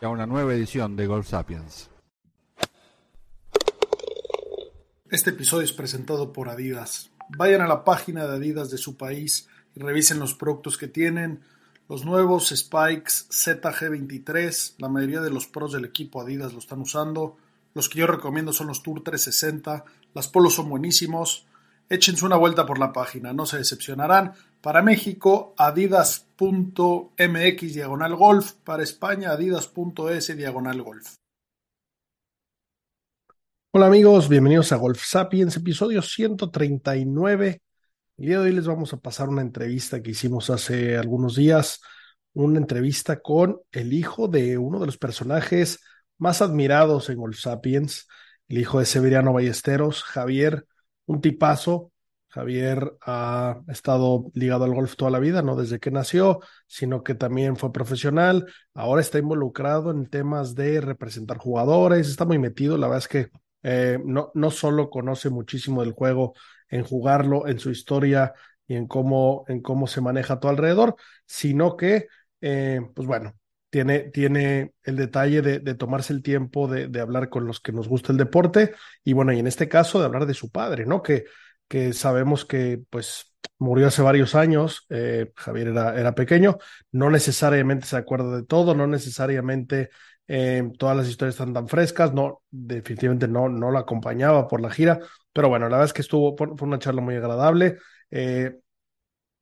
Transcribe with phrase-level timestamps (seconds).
[0.00, 1.90] y a una nueva edición de Golf Sapiens.
[5.10, 7.10] Este episodio es presentado por Adidas.
[7.30, 11.40] Vayan a la página de Adidas de su país y revisen los productos que tienen.
[11.88, 17.38] Los nuevos Spikes ZG23, la mayoría de los pros del equipo Adidas lo están usando.
[17.74, 19.84] Los que yo recomiendo son los Tour 360.
[20.12, 21.46] Las polos son buenísimos.
[21.88, 24.34] Échense una vuelta por la página, no se decepcionarán.
[24.60, 26.24] Para México, adidas.mx
[27.74, 28.54] diagonal golf.
[28.64, 31.14] Para España, adidas.es diagonal golf.
[33.70, 37.62] Hola amigos, bienvenidos a Golf Sapiens, episodio 139.
[38.16, 41.80] El día de hoy les vamos a pasar una entrevista que hicimos hace algunos días,
[42.32, 45.78] una entrevista con el hijo de uno de los personajes
[46.16, 48.08] más admirados en Golf Sapiens,
[48.48, 50.66] el hijo de Severiano Ballesteros, Javier,
[51.06, 51.92] un tipazo,
[52.28, 57.14] Javier ha estado ligado al golf toda la vida, no desde que nació, sino que
[57.14, 58.46] también fue profesional.
[58.74, 62.76] Ahora está involucrado en temas de representar jugadores, está muy metido.
[62.76, 63.30] La verdad es que
[63.62, 66.34] eh, no, no solo conoce muchísimo del juego
[66.68, 68.34] en jugarlo, en su historia
[68.66, 72.08] y en cómo, en cómo se maneja todo alrededor, sino que,
[72.42, 73.34] eh, pues bueno,
[73.70, 77.88] tiene, tiene el detalle de, tomarse el tiempo de, de hablar con los que nos
[77.88, 81.02] gusta el deporte y bueno, y en este caso de hablar de su padre, ¿no?
[81.02, 81.24] Que
[81.68, 86.58] que sabemos que pues murió hace varios años, eh, Javier era, era, pequeño,
[86.92, 89.90] no necesariamente se acuerda de todo, no necesariamente
[90.26, 94.70] eh, todas las historias están tan frescas, no, definitivamente no, no lo acompañaba por la
[94.70, 95.00] gira,
[95.32, 97.78] pero bueno, la verdad es que estuvo, fue una charla muy agradable,
[98.10, 98.58] eh,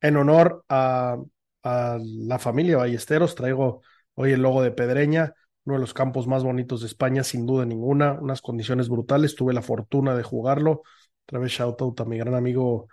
[0.01, 1.17] en honor a,
[1.63, 3.81] a la familia Ballesteros, traigo
[4.15, 5.33] hoy el logo de Pedreña,
[5.65, 9.53] uno de los campos más bonitos de España, sin duda ninguna, unas condiciones brutales, tuve
[9.53, 10.83] la fortuna de jugarlo,
[11.27, 12.87] otra vez shout out a mi gran amigo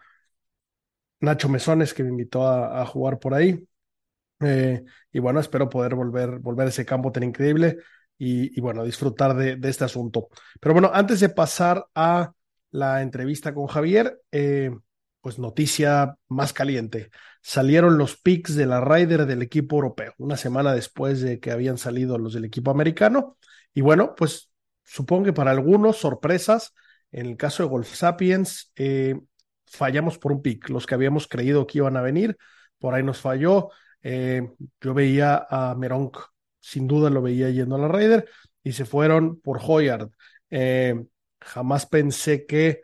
[1.20, 3.64] Nacho Mesones que me invitó a, jugar por ahí.
[4.40, 7.78] Eh, y bueno, espero poder volver, volver a ese campo tan increíble
[8.18, 10.28] y, bueno, disfrutar de, de, este asunto.
[10.60, 12.32] Pero bueno, antes de pasar a
[12.72, 14.70] la entrevista con Javier, eh,
[15.20, 17.10] pues noticia más caliente.
[17.40, 21.78] Salieron los picks de la Ryder del equipo europeo, una semana después de que habían
[21.78, 23.36] salido los del equipo americano.
[23.72, 24.50] Y bueno, pues
[24.82, 26.74] supongo que para algunos sorpresas,
[27.14, 29.14] en el caso de Golf Sapiens, eh,
[29.66, 30.68] fallamos por un pick.
[30.68, 32.36] Los que habíamos creído que iban a venir,
[32.78, 33.70] por ahí nos falló.
[34.02, 36.16] Eh, yo veía a Meronk,
[36.58, 38.28] sin duda lo veía yendo a la Raider,
[38.64, 40.10] y se fueron por Hoyard.
[40.50, 41.04] Eh,
[41.40, 42.82] jamás pensé que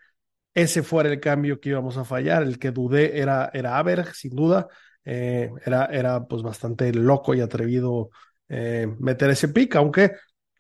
[0.54, 2.44] ese fuera el cambio que íbamos a fallar.
[2.44, 4.68] El que dudé era, era Aberg, sin duda.
[5.04, 8.10] Eh, era, era pues bastante loco y atrevido
[8.48, 10.10] meter ese pick, aunque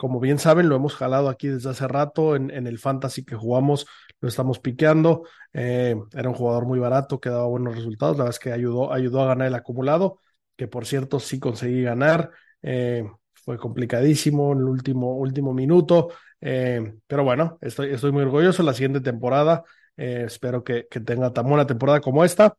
[0.00, 3.86] como bien saben, lo hemos jalado aquí desde hace rato en, el fantasy que jugamos,
[4.22, 5.24] lo estamos piqueando.
[5.52, 8.16] Eh, era un jugador muy barato que daba buenos resultados.
[8.16, 10.18] La verdad es que ayudó, ayudó a ganar el acumulado,
[10.56, 12.30] que por cierto sí conseguí ganar.
[12.62, 16.08] Eh, fue complicadísimo en el último, último minuto.
[16.40, 18.62] Eh, pero bueno, estoy, estoy muy orgulloso.
[18.62, 19.64] La siguiente temporada,
[19.98, 22.56] espero que, que tenga tan buena temporada como esta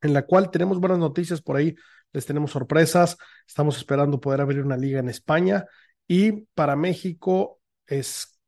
[0.00, 1.74] en la cual tenemos buenas noticias por ahí,
[2.12, 5.66] les tenemos sorpresas, estamos esperando poder abrir una liga en España
[6.08, 8.38] y para México es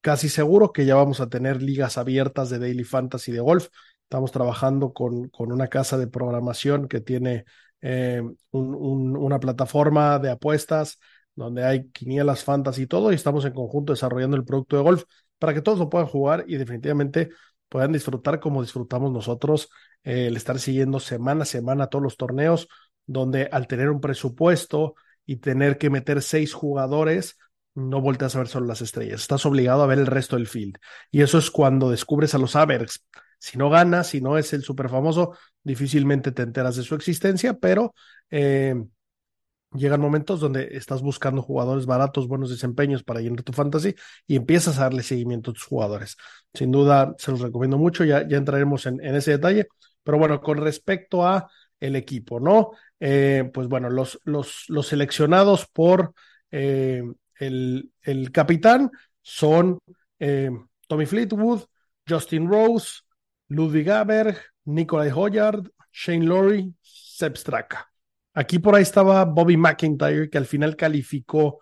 [0.00, 3.68] casi seguro que ya vamos a tener ligas abiertas de Daily Fantasy de golf.
[4.02, 7.44] Estamos trabajando con, con una casa de programación que tiene
[7.80, 10.98] eh, un, un, una plataforma de apuestas
[11.34, 15.04] donde hay quinielas, fantasy y todo, y estamos en conjunto desarrollando el producto de golf
[15.38, 17.30] para que todos lo puedan jugar y definitivamente
[17.68, 19.68] puedan disfrutar como disfrutamos nosotros
[20.04, 22.68] eh, el estar siguiendo semana a semana todos los torneos,
[23.06, 24.94] donde al tener un presupuesto,
[25.26, 27.38] y tener que meter seis jugadores,
[27.74, 30.76] no volteas a ver solo las estrellas, estás obligado a ver el resto del field.
[31.10, 33.04] Y eso es cuando descubres a los Abergs.
[33.38, 37.54] Si no ganas, si no es el super famoso, difícilmente te enteras de su existencia,
[37.54, 37.94] pero
[38.30, 38.74] eh,
[39.74, 43.94] llegan momentos donde estás buscando jugadores baratos, buenos desempeños para llenar tu fantasy
[44.26, 46.16] y empiezas a darle seguimiento a tus jugadores.
[46.54, 49.66] Sin duda, se los recomiendo mucho, ya, ya entraremos en, en ese detalle.
[50.02, 51.50] Pero bueno, con respecto a
[51.80, 52.70] el equipo, ¿no?
[53.06, 56.14] Eh, pues bueno, los, los, los seleccionados por
[56.50, 57.02] eh,
[57.38, 58.90] el, el, capitán
[59.20, 59.78] son
[60.18, 60.50] eh,
[60.88, 61.64] Tommy Fleetwood,
[62.08, 63.00] Justin Rose,
[63.48, 67.92] Ludwig Aberg, Nikolai Hoyard, Shane Lowry, Seb Straka.
[68.32, 71.58] aquí por ahí estaba Bobby McIntyre, que al final calificó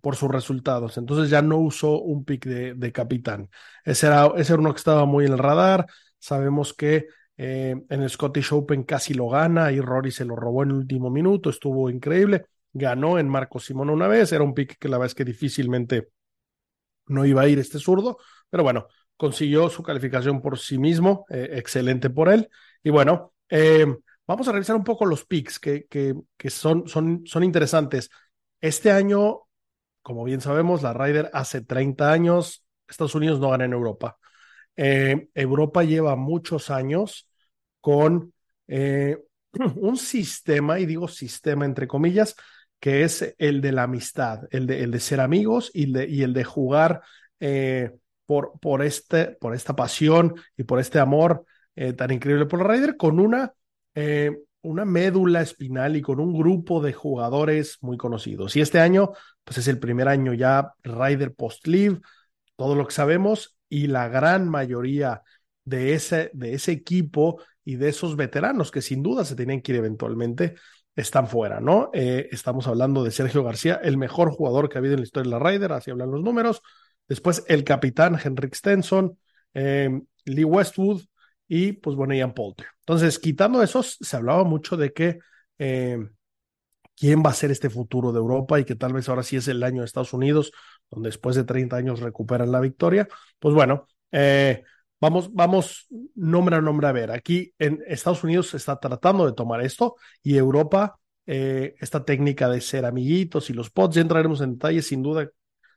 [0.00, 0.96] por sus resultados.
[0.96, 3.50] Entonces ya no usó un pick de, de capitán.
[3.84, 5.86] Ese era, ese era uno que estaba muy en el radar.
[6.20, 7.06] Sabemos que
[7.38, 10.76] eh, en el Scottish Open casi lo gana y Rory se lo robó en el
[10.76, 11.50] último minuto.
[11.50, 12.46] Estuvo increíble.
[12.72, 14.32] Ganó en Marco Simón una vez.
[14.32, 16.08] Era un pick que la verdad es que difícilmente
[17.06, 18.18] no iba a ir este zurdo.
[18.48, 18.86] Pero bueno,
[19.16, 21.26] consiguió su calificación por sí mismo.
[21.28, 22.48] Eh, excelente por él.
[22.82, 23.86] Y bueno, eh,
[24.26, 28.10] vamos a revisar un poco los picks que, que, son, son, son interesantes.
[28.60, 29.42] Este año,
[30.00, 34.18] como bien sabemos, la Ryder hace 30 años, Estados Unidos no gana en Europa.
[34.78, 37.25] Europa lleva muchos años
[37.86, 38.32] con
[38.66, 39.16] eh,
[39.76, 42.34] un sistema, y digo sistema entre comillas,
[42.80, 46.24] que es el de la amistad, el de, el de ser amigos y, de, y
[46.24, 47.02] el de jugar
[47.38, 47.92] eh,
[48.26, 51.44] por, por, este, por esta pasión y por este amor
[51.76, 53.52] eh, tan increíble por la Ryder, con una
[54.62, 58.56] una médula espinal y con un grupo de jugadores muy conocidos.
[58.56, 59.12] Y este año,
[59.44, 62.00] pues es el primer año ya Ryder post-Live,
[62.56, 65.22] todo lo que sabemos, y la gran mayoría
[65.64, 69.72] de ese, de ese equipo y de esos veteranos que sin duda se tenían que
[69.72, 70.54] ir eventualmente,
[70.94, 71.90] están fuera, ¿no?
[71.92, 75.30] Eh, estamos hablando de Sergio García, el mejor jugador que ha habido en la historia
[75.30, 76.62] de la Ryder, así hablan los números.
[77.08, 79.18] Después el capitán Henrik Stenson,
[79.52, 81.02] eh, Lee Westwood,
[81.48, 82.66] y pues bueno, Ian Poulter.
[82.80, 85.18] Entonces, quitando esos, se hablaba mucho de que
[85.58, 85.98] eh,
[86.96, 89.48] quién va a ser este futuro de Europa y que tal vez ahora sí es
[89.48, 90.52] el año de Estados Unidos,
[90.88, 93.08] donde después de 30 años recuperan la victoria.
[93.40, 93.88] Pues bueno,
[95.00, 97.10] vamos, vamos nombre a nombre a ver.
[97.10, 102.48] Aquí en Estados Unidos se está tratando de tomar esto y Europa, eh, esta técnica
[102.48, 105.28] de ser amiguitos y los pods, ya entraremos en detalles, sin duda,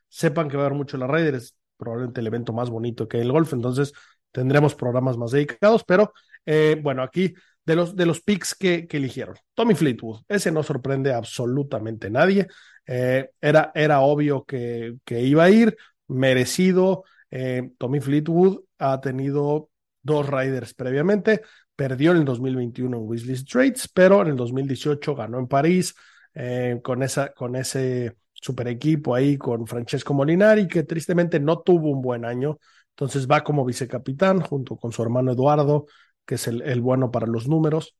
[0.08, 3.08] sepan que va a haber mucho en la Raider, es probablemente el evento más bonito
[3.08, 3.92] que el golf, entonces
[4.32, 6.12] tendremos programas más dedicados, pero
[6.46, 7.34] eh, bueno, aquí
[7.64, 9.36] de los, de los picks que, eligieron.
[9.54, 12.48] Tommy Fleetwood, ese no sorprende absolutamente nadie.
[12.86, 15.76] Eh, era, era obvio que, que, iba a ir,
[16.08, 17.04] merecido.
[17.30, 19.70] Eh, Tommy Fleetwood ha tenido
[20.02, 21.42] dos riders previamente,
[21.76, 25.94] perdió en el 2021 en Weasley Straits, pero en el 2018 ganó en París
[26.34, 31.90] eh, con, esa, con ese super equipo ahí con Francesco Molinari, que tristemente no tuvo
[31.90, 32.58] un buen año.
[32.90, 35.86] Entonces va como vicecapitán junto con su hermano Eduardo,
[36.24, 37.96] que es el, el bueno para los números.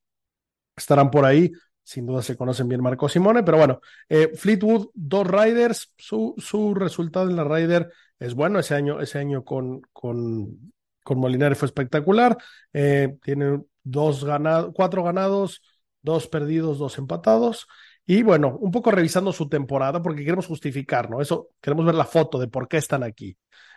[0.76, 1.52] Estarán por ahí.
[1.82, 6.74] Sin duda se conocen bien Marco Simone, pero bueno, eh, Fleetwood, dos Riders, su, su
[6.74, 8.58] resultado en la Rider es bueno.
[8.58, 10.72] Ese año, ese año con, con,
[11.02, 12.36] con Molinari fue espectacular.
[12.72, 15.62] Eh, tiene dos ganados, cuatro ganados,
[16.02, 17.66] dos perdidos, dos empatados.
[18.06, 21.20] Y bueno, un poco revisando su temporada, porque queremos justificar, ¿no?
[21.20, 23.36] Eso, queremos ver la foto de por qué están aquí.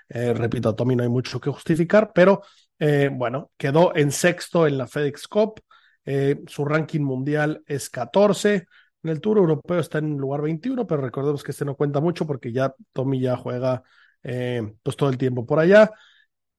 [0.09, 2.41] Eh, repito, a Tommy no hay mucho que justificar, pero
[2.79, 5.61] eh, bueno, quedó en sexto en la FedEx Cup.
[6.05, 8.65] Eh, su ranking mundial es 14.
[9.03, 12.25] En el Tour Europeo está en lugar 21, pero recordemos que este no cuenta mucho
[12.25, 13.83] porque ya Tommy ya juega
[14.23, 15.91] eh, pues todo el tiempo por allá.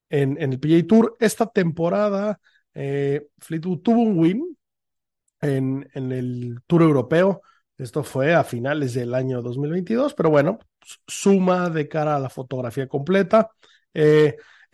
[0.08, 2.38] En, en el PGA Tour, esta temporada,
[2.74, 4.58] eh, Fleetwood tuvo un win
[5.40, 7.42] en, en el Tour Europeo.
[7.76, 10.58] Esto fue a finales del año 2022, pero bueno,
[11.06, 13.50] suma de cara a la fotografía completa.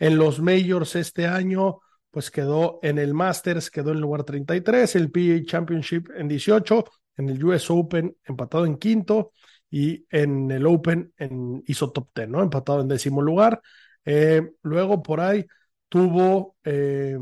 [0.01, 1.79] En los majors este año,
[2.11, 6.85] pues quedó en el Masters, quedó en lugar 33, el PGA Championship en 18,
[7.17, 9.31] en el US Open empatado en quinto
[9.69, 12.41] y en el Open en, hizo top 10, ¿no?
[12.43, 13.61] Empatado en décimo lugar.
[14.05, 15.45] Eh, luego por ahí
[15.87, 17.17] tuvo, eh,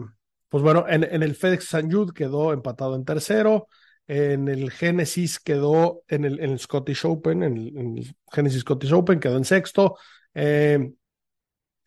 [0.49, 3.67] pues bueno, en, el FedEx San Jude quedó empatado en tercero
[4.09, 8.61] en el Genesis quedó en el, en el Scottish Open, en el, en el, Genesis
[8.61, 9.97] Scottish Open quedó en sexto.
[10.33, 10.93] Eh,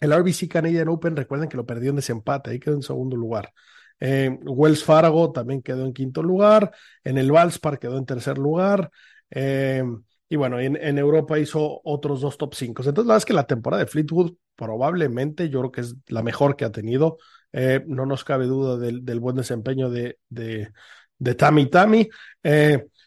[0.03, 3.53] el RBC Canadian Open, recuerden que lo perdió en desempate, ahí quedó en segundo lugar.
[4.01, 6.73] Eh, Wells Fargo también quedó en quinto lugar.
[7.05, 8.91] En el Valspar quedó en tercer lugar.
[9.31, 9.85] Eh,
[10.29, 12.83] y bueno, en, Europa hizo otros dos top 5.
[12.83, 16.25] Entonces, la verdad es que la temporada de Fleetwood probablemente yo creo que es la
[16.25, 17.19] mejor que ha tenido.
[17.53, 20.73] Eh, no nos cabe duda del, del buen desempeño de, de,
[21.19, 22.09] de Tammy Tammy.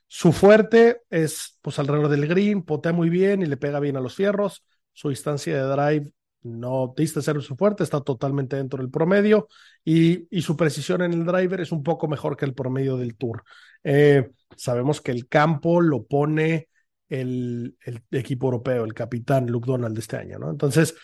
[0.08, 4.02] Su fuerte es pues alrededor del green, potea muy bien y le pega bien a
[4.02, 4.64] los fierros.
[4.94, 6.12] Su distancia de drive
[6.46, 9.48] no diste ser su fuerte, está totalmente dentro del promedio
[9.84, 13.16] y, y, su precisión en el driver es un poco mejor que el promedio del
[13.16, 13.44] tour.
[13.84, 16.70] Eh, sabemos que el campo lo pone
[17.10, 20.50] el, el, equipo europeo, el capitán Luke Donald de este año, ¿no?
[20.50, 20.96] Entonces,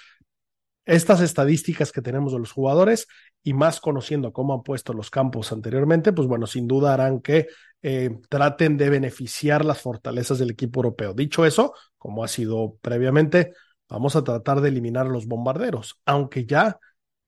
[0.85, 3.07] estas estadísticas que tenemos de los jugadores
[3.43, 7.47] y más conociendo cómo han puesto los campos anteriormente, pues bueno, sin duda harán que
[7.81, 11.13] eh, traten de beneficiar las fortalezas del equipo europeo.
[11.13, 13.53] Dicho eso, como ha sido previamente,
[13.91, 16.79] vamos a tratar de eliminar a los bombarderos, aunque ya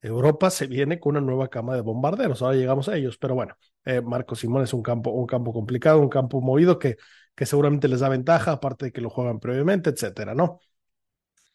[0.01, 2.41] Europa se viene con una nueva cama de bombarderos.
[2.41, 3.55] Ahora llegamos a ellos, pero bueno,
[3.85, 6.97] eh, Marco Simón es un campo, un campo complicado, un campo movido que,
[7.35, 10.59] que seguramente les da ventaja, aparte de que lo juegan previamente, etcétera, ¿no?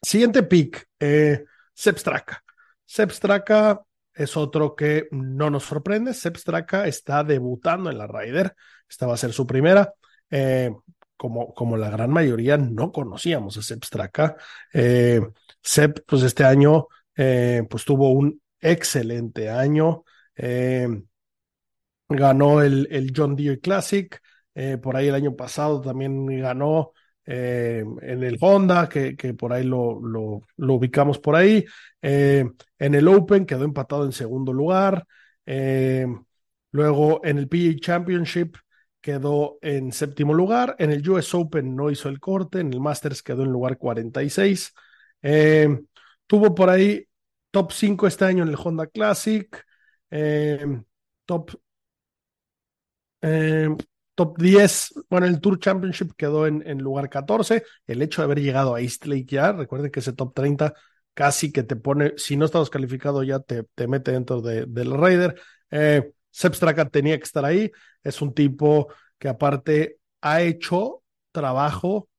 [0.01, 1.43] Siguiente pick, eh,
[1.75, 2.43] Straka.
[2.87, 3.81] Straka
[4.13, 6.13] es otro que no nos sorprende.
[6.13, 8.55] Straka está debutando en la Ryder.
[8.87, 9.93] Esta va a ser su primera.
[10.29, 10.71] Eh,
[11.19, 14.37] como, como la gran mayoría no conocíamos a Sepp Straka.
[14.73, 15.19] Eh,
[15.61, 20.05] Sepp, pues este año eh, pues tuvo un excelente año.
[20.37, 20.87] Eh,
[22.07, 24.21] ganó el, el, John Deere Classic.
[24.55, 26.93] Eh, por ahí el año pasado también ganó
[27.25, 31.63] en el Honda, que, que por ahí lo, lo, lo, ubicamos por ahí.
[32.01, 35.05] en el Open quedó empatado en segundo lugar.
[36.71, 38.55] luego en el PGA Championship
[39.01, 40.75] quedó en séptimo lugar.
[40.79, 42.59] En el US Open no hizo el corte.
[42.59, 44.73] En el Masters quedó en lugar 46.
[46.27, 47.05] tuvo por ahí
[47.51, 49.65] top 5 este año en el Honda Classic,
[50.11, 50.65] eh,
[51.25, 51.51] top,
[53.21, 53.69] eh,
[54.15, 58.41] top 10, bueno, el Tour Championship quedó en, en, lugar 14, el hecho de haber
[58.41, 60.73] llegado a East Lake ya, recuerden que ese top 30
[61.13, 64.91] casi que te pone, si no estabas calificado ya te, te mete dentro de, del
[64.91, 65.39] Raider.
[65.71, 66.13] Eh,
[66.91, 67.71] tenía que estar ahí,
[68.03, 72.09] es un tipo que aparte ha hecho trabajo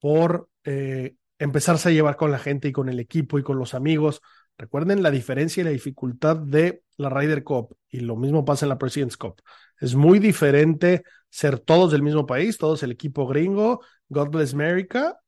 [0.00, 3.74] por eh, empezarse a llevar con la gente y con el equipo y con los
[3.74, 4.20] amigos.
[4.58, 8.70] Recuerden la diferencia y la dificultad de la Ryder Cup y lo mismo pasa en
[8.70, 9.40] la President's Cup.
[9.80, 15.18] Es muy diferente ser todos del mismo país, todos el equipo gringo, God Bless America,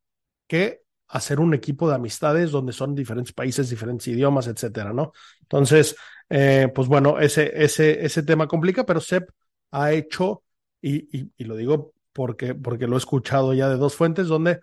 [0.46, 5.12] que hacer un equipo de amistades donde son diferentes países, diferentes idiomas, etcétera, ¿no?
[5.42, 5.96] Entonces,
[6.30, 9.28] eh, pues bueno, ese, ese, ese tema complica, pero Sep
[9.70, 10.42] ha hecho,
[10.80, 14.60] y, y, lo digo porque, porque lo he escuchado ya de dos fuentes, donde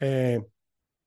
[0.00, 0.40] eh,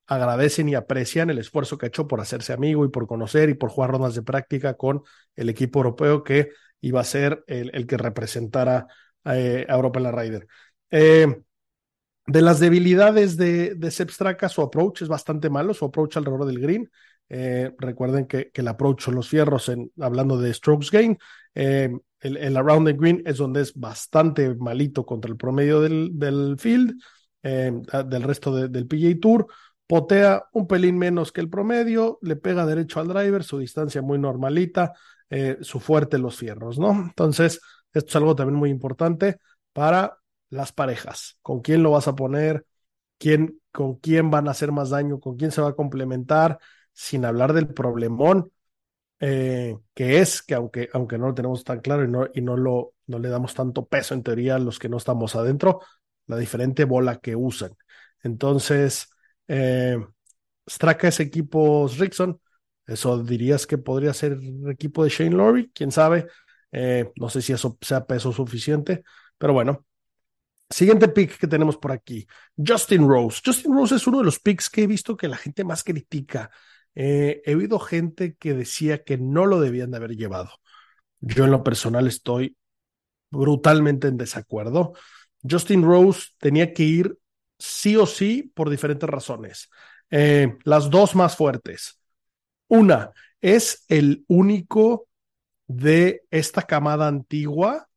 [0.06, 3.54] agradecen y aprecian el esfuerzo que ha hecho por hacerse amigo y por conocer y
[3.54, 5.02] por jugar rondas de práctica con
[5.34, 8.86] el equipo europeo que iba a ser el, el que representara
[9.24, 10.46] eh, a Europa en la Ryder.
[10.90, 11.42] Eh,
[12.26, 16.60] de las debilidades de, de Straka, su approach es bastante malo, su approach alrededor del
[16.60, 16.90] green.
[17.28, 21.18] Eh, recuerden que, el approach los fierros, hablando de strokes gain.
[21.54, 21.90] Eh,
[22.20, 27.00] el, around the green es donde es bastante malito contra el promedio del, field,
[27.42, 27.72] eh,
[28.06, 29.46] del resto de, del PGA Tour
[29.86, 34.18] potea un pelín menos que el promedio, le pega derecho al driver, su distancia muy
[34.18, 34.92] normalita,
[35.60, 36.90] su fuerte los fierros, ¿no?
[36.90, 37.60] Entonces,
[37.92, 39.38] esto es algo también muy importante
[39.72, 40.18] para
[40.50, 41.38] las parejas.
[41.40, 42.66] ¿Con quién lo vas a poner?
[43.18, 45.20] ¿Quién, ¿Con quién van a hacer más daño?
[45.20, 46.58] ¿Con quién se va a complementar?
[46.98, 48.50] Sin hablar del problemón
[49.20, 52.56] eh, que es que aunque, aunque no lo tenemos tan claro y no, y no,
[52.56, 55.80] lo, no le damos tanto peso en teoría a los que no estamos adentro,
[56.26, 57.72] la diferente bola que usan.
[58.22, 59.08] Entonces,
[59.48, 59.98] eh,
[60.68, 62.40] Straka es equipo Rickson.
[62.86, 64.38] Eso dirías que podría ser
[64.68, 66.26] equipo de Shane Lowry, quién sabe.
[66.70, 69.02] Eh, no sé si eso sea peso suficiente,
[69.38, 69.84] pero bueno.
[70.68, 72.26] Siguiente pick que tenemos por aquí,
[72.56, 73.40] Justin Rose.
[73.44, 76.50] Justin Rose es uno de los picks que he visto que la gente más critica.
[76.96, 80.50] Eh, he oído gente que decía que no lo debían de haber llevado.
[81.20, 82.56] Yo en lo personal estoy
[83.30, 84.94] brutalmente en desacuerdo.
[85.48, 87.18] Justin Rose tenía que ir
[87.58, 89.70] sí o sí por diferentes razones.
[90.10, 92.00] Eh, las dos más fuertes.
[92.68, 95.08] Una, es el único
[95.66, 97.88] de esta camada antigua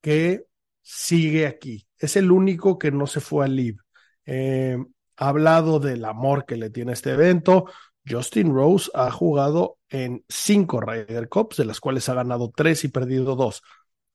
[0.00, 0.44] que
[0.82, 1.86] sigue aquí.
[1.98, 3.80] Es el único que no se fue al LIV.
[4.24, 4.78] Eh,
[5.16, 7.66] ha hablado del amor que le tiene este evento.
[8.08, 12.88] Justin Rose ha jugado en cinco Ryder Cups, de las cuales ha ganado tres y
[12.88, 13.62] perdido dos.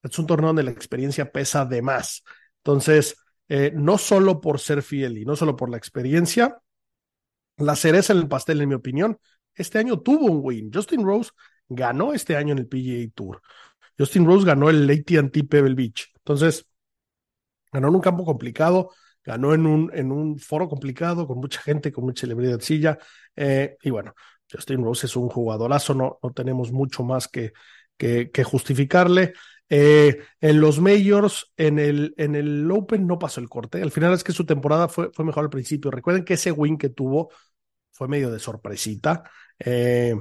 [0.01, 2.23] Es un torneo donde la experiencia pesa de más.
[2.57, 3.15] Entonces,
[3.50, 6.59] eh, no solo por ser fiel y no solo por la experiencia,
[7.57, 9.17] la cereza en el pastel, en mi opinión,
[9.55, 10.71] este año tuvo un win.
[10.73, 11.31] Justin Rose
[11.69, 13.41] ganó este año en el PGA Tour.
[13.97, 16.12] Justin Rose ganó el AT&T Pebble Beach.
[16.15, 16.65] Entonces,
[17.71, 18.91] ganó en un campo complicado,
[19.23, 22.97] ganó en un, en un foro complicado, con mucha gente, con mucha celebridad silla.
[23.35, 24.13] Eh, y bueno,
[24.51, 27.53] Justin Rose es un jugadorazo, no, no tenemos mucho más que,
[27.97, 29.33] que, justificarle.
[29.69, 33.81] Eh, en los Majors, en el, en el Open no pasó el corte.
[33.81, 35.89] Al final es que su temporada fue, fue mejor al principio.
[35.89, 37.31] Recuerden que ese win que tuvo
[37.91, 39.23] fue medio de sorpresita.
[39.59, 40.15] Eh,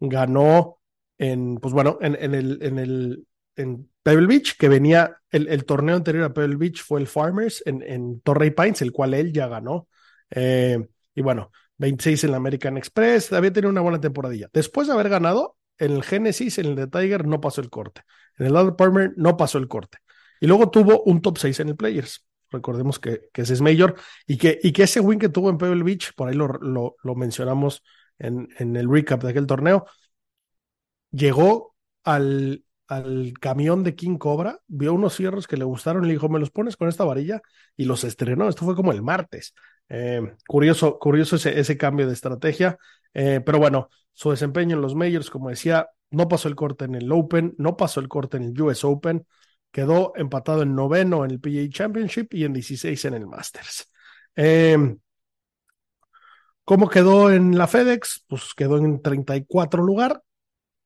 [0.00, 0.80] ganó
[1.16, 3.26] en, pues bueno, en, en el,
[3.58, 7.62] en Pebble Beach, que venía, el, el, torneo anterior a Pebble Beach fue el Farmers
[7.66, 9.88] en, en Torrey Pines, el cual él ya ganó.
[10.30, 10.78] Eh,
[11.14, 14.48] y bueno, 26 en la American Express, había tenido una buena temporadilla.
[14.52, 18.02] Después de haber ganado, en el Genesis, en el de Tiger, no pasó el corte.
[18.36, 19.98] En el Other Palmer no pasó el corte.
[20.40, 22.24] Y luego tuvo un top 6 en el Players.
[22.50, 23.94] Recordemos que, que ese es mayor
[24.26, 26.96] y que, y que ese win que tuvo en Pebble Beach, por ahí lo, lo,
[27.02, 27.82] lo mencionamos
[28.18, 29.86] en, en, el recap de aquel torneo,
[31.10, 31.74] llegó
[32.04, 36.28] al, al camión de King Cobra, vio unos cierros que le gustaron y le dijo,
[36.28, 37.42] me los pones con esta varilla
[37.76, 38.48] y los estrenó.
[38.48, 39.54] Esto fue como el martes.
[39.88, 42.78] Eh, curioso, curioso ese, ese, cambio de estrategia,
[43.14, 46.94] eh, pero bueno, su desempeño en los majors, como decía, no pasó el corte en
[46.94, 49.26] el Open, no pasó el corte en el US Open,
[49.70, 53.90] quedó empatado en noveno en el PGA Championship y en 16 en el Masters.
[54.36, 54.76] Eh,
[56.64, 58.24] ¿Cómo quedó en la FedEx?
[58.28, 60.22] Pues quedó en 34 lugar,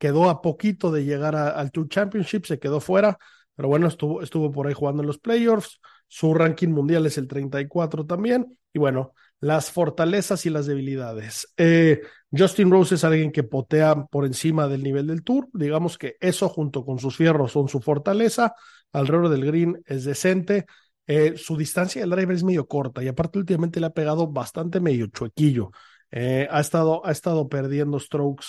[0.02, 3.18] quedó a poquito de llegar al Tour Championship, se quedó fuera,
[3.54, 5.78] pero bueno, estuvo, estuvo por ahí jugando en los playoffs.
[6.08, 8.58] Su ranking mundial es el 34 también.
[8.72, 11.54] Y bueno, las fortalezas y las debilidades.
[11.56, 12.00] Eh,
[12.36, 15.48] Justin Rose es alguien que potea por encima del nivel del tour.
[15.52, 18.54] Digamos que eso junto con sus fierros son su fortaleza.
[18.90, 20.66] Alrededor del green es decente.
[21.06, 24.80] Eh, su distancia del driver es medio corta y aparte últimamente le ha pegado bastante
[24.80, 25.70] medio chuequillo.
[26.10, 28.46] Eh, ha, estado, ha estado perdiendo strokes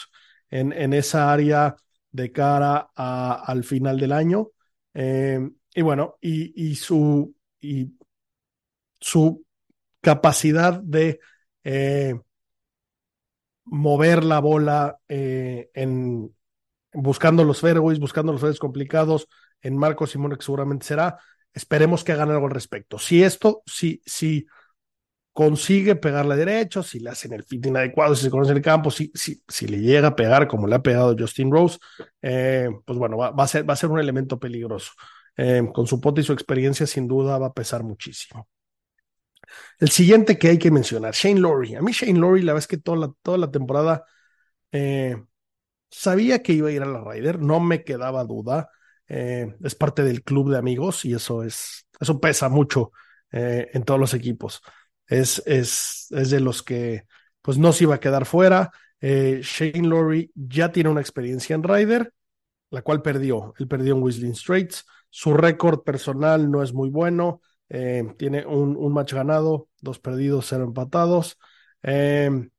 [0.60, 1.76] en, esa área
[2.12, 4.50] de cara al final del año.
[4.94, 5.40] Eh,
[5.74, 7.92] y bueno, y, y, su, y
[9.00, 9.44] su
[10.02, 11.20] capacidad de
[11.64, 12.14] eh,
[13.66, 16.36] mover la bola eh, en
[16.94, 19.28] buscando los fairways, buscando los fairways complicados
[19.62, 21.18] en Marco Simón, que seguramente será,
[21.54, 22.98] Esperemos que hagan algo al respecto.
[22.98, 24.48] Si esto, si, si
[25.34, 29.12] consigue pegarle derecho, si le hacen el fitting adecuado, si se conoce el campo, si,
[29.16, 31.80] si, si le llega a pegar como le ha pegado Justin Rose,
[32.22, 34.92] eh, pues bueno, va, va, a ser, va a ser un elemento peligroso.
[35.36, 38.48] Eh, con su pote y su experiencia, sin duda, va a pesar muchísimo.
[39.80, 41.76] El siguiente que hay que mencionar, Shane Lowry.
[41.76, 44.06] A mí Shane Lowry, la es que toda la, toda la temporada
[44.72, 45.18] eh,
[45.90, 48.70] sabía que iba a ir a la Ryder, no me quedaba duda.
[49.06, 52.92] Es parte del club de amigos y eso es, eso pesa mucho
[53.30, 54.64] en todos los equipos.
[55.14, 57.06] Es, es, es de los que
[57.42, 58.72] pues no se iba a quedar fuera.
[59.00, 62.14] Eh, Shane Lowry ya tiene una experiencia en Ryder,
[62.72, 63.54] la cual perdió.
[63.60, 64.86] Él perdió en Whistling Straits.
[65.10, 67.42] Su récord personal no es muy bueno.
[67.70, 71.38] Eh, tiene un, un, match ganado, dos perdidos, cero empatados.
[71.84, 72.50] Eh,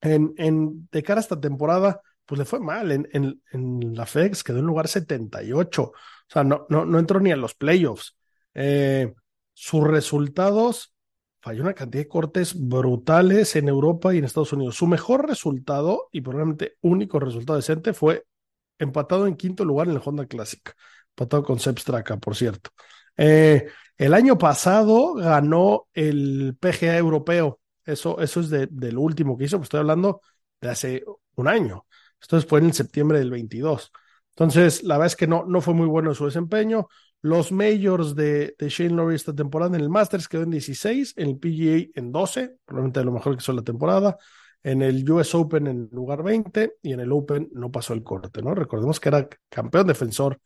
[0.00, 2.90] en, en, de cara a esta temporada, pues le fue mal.
[2.90, 5.82] En, en, en la FEX quedó en lugar 78.
[5.82, 5.92] O
[6.28, 8.16] sea, no, no, no entró ni a los playoffs.
[8.54, 9.14] Eh,
[9.52, 10.95] sus resultados,
[11.46, 14.74] falló una cantidad de cortes brutales en Europa y en Estados Unidos.
[14.74, 18.24] Su mejor resultado y probablemente único resultado decente fue
[18.80, 20.74] empatado en quinto lugar en el Honda Classic.
[21.10, 22.70] Empatado con Seb Straka, por cierto.
[23.16, 27.60] Eh, el año pasado ganó el PGA europeo.
[27.84, 30.22] Eso, eso es de, del último que hizo, pues estoy hablando
[30.60, 31.04] de hace
[31.36, 31.86] un año.
[32.20, 33.92] Esto fue en septiembre del 22.
[34.30, 36.88] Entonces, la verdad es que no, no fue muy bueno su desempeño.
[37.26, 41.38] Los majors de, Shane Lowry esta temporada en el Masters quedó en 16, en el
[41.38, 44.16] PGA en 12, probablemente lo mejor que hizo la temporada.
[44.62, 48.42] En el US Open en lugar 20 y en el Open no pasó el corte,
[48.42, 48.54] ¿no?
[48.54, 50.38] Recordemos que era campeón defensor,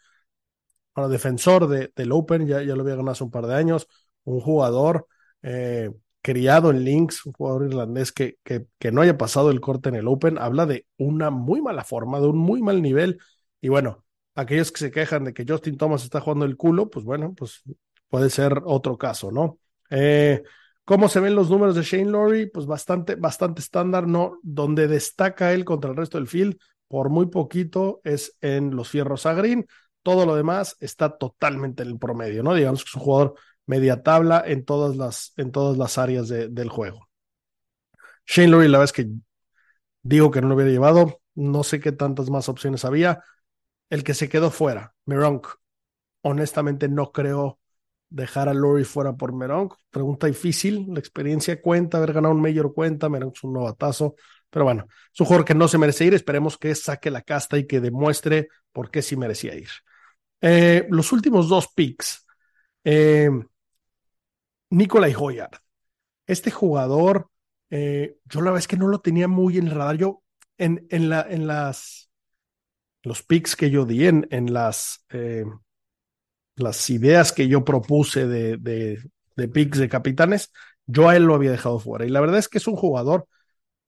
[0.95, 3.87] bueno, defensor de, del Open, ya, ya lo había ganado hace un par de años,
[4.25, 5.07] un jugador
[5.43, 5.91] eh,
[6.23, 9.97] criado en Lynx, un jugador irlandés que, que, que, no haya pasado el corte en
[9.97, 13.19] el Open, habla de una muy mala forma, de un muy mal nivel.
[13.61, 14.03] Y bueno,
[14.35, 17.63] aquellos que se quejan de que Justin Thomas está jugando el culo, pues bueno, pues
[18.09, 19.59] puede ser otro caso, ¿no?
[19.91, 20.43] Eh,
[20.85, 22.47] ¿Cómo se ven los números de Shane Lowry?
[22.47, 24.41] Pues bastante, bastante estándar, ¿no?
[24.43, 29.25] Donde destaca él contra el resto del field, por muy poquito, es en los fierros
[29.27, 29.67] a green.
[30.03, 32.55] Todo lo demás está totalmente en el promedio, ¿no?
[32.55, 33.35] Digamos que es un jugador
[33.67, 37.09] media tabla en todas las, en todas las áreas de, del juego.
[38.27, 39.09] Shane Lowry, la es que
[40.03, 43.23] digo que no lo hubiera llevado, no sé qué tantas más opciones había.
[43.91, 45.47] El que se quedó fuera, Meronk,
[46.23, 47.59] honestamente no creo
[48.09, 49.75] dejar a Lowry fuera por Meronk.
[49.91, 54.15] Pregunta difícil, la experiencia cuenta, haber ganado un mayor cuenta, Meronk es un novatazo,
[54.49, 57.59] pero bueno, es un jugador que no se merece ir, esperemos que saque la casta
[57.59, 59.69] y que demuestre por qué sí merecía ir.
[60.41, 62.27] Eh, los últimos dos picks,
[62.85, 63.31] eh,
[64.71, 65.59] Nicolai Hoyard.
[66.27, 67.29] Este jugador,
[67.71, 69.97] eh, yo la verdad es que no lo tenía muy en el radar.
[69.97, 70.23] Yo,
[70.59, 72.10] en, en, la, en las,
[73.03, 75.45] los picks que yo di, en, las, eh,
[76.57, 79.03] las ideas que yo propuse de, de,
[79.37, 80.53] de picks de capitanes,
[80.87, 82.05] yo a él lo había dejado fuera.
[82.05, 83.27] Y la verdad es que es un jugador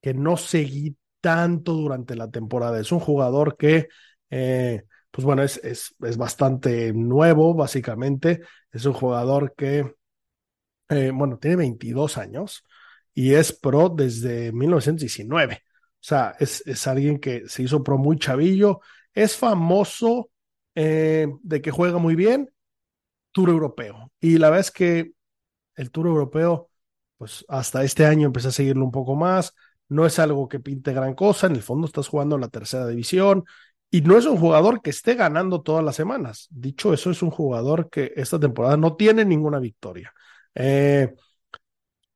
[0.01, 2.81] que no seguí tanto durante la temporada.
[2.81, 3.88] Es un jugador que,
[4.31, 8.40] eh, pues bueno, es, es, es, bastante nuevo, básicamente.
[8.72, 9.94] Es un jugador que
[10.92, 12.64] eh, bueno, tiene 22 años
[13.14, 15.62] y es pro desde 1919.
[15.64, 18.81] O sea, es, es alguien que se hizo pro muy chavillo,
[19.14, 20.31] es famoso
[20.75, 22.51] eh, de que juega muy bien,
[23.33, 24.11] Tour Europeo.
[24.20, 25.12] Y la verdad es que
[25.77, 26.70] el Tour Europeo,
[27.18, 29.55] pues hasta este año empecé a seguirlo un poco más,
[29.88, 33.44] no es algo que pinte gran cosa, en el fondo estás jugando la tercera división
[33.90, 36.48] y no es un jugador que esté ganando todas las semanas.
[36.51, 40.14] Dicho eso, es un jugador que esta temporada no tiene ninguna victoria.
[40.55, 41.14] Eh,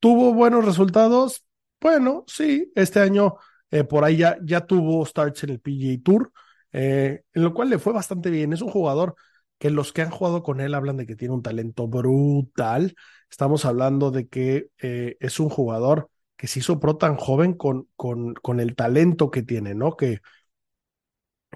[0.00, 1.44] ¿Tuvo buenos resultados?
[1.80, 3.36] Bueno, sí, este año
[3.70, 6.32] eh, por ahí ya, ya, tuvo starts en el PGA Tour,
[6.78, 8.52] eh, en lo cual le fue bastante bien.
[8.52, 9.14] Es un jugador
[9.58, 12.94] que los que han jugado con él hablan de que tiene un talento brutal.
[13.30, 17.88] Estamos hablando de que eh, es un jugador que se hizo pro tan joven con,
[17.96, 19.96] con, el talento que tiene, ¿no?
[19.96, 20.20] Que,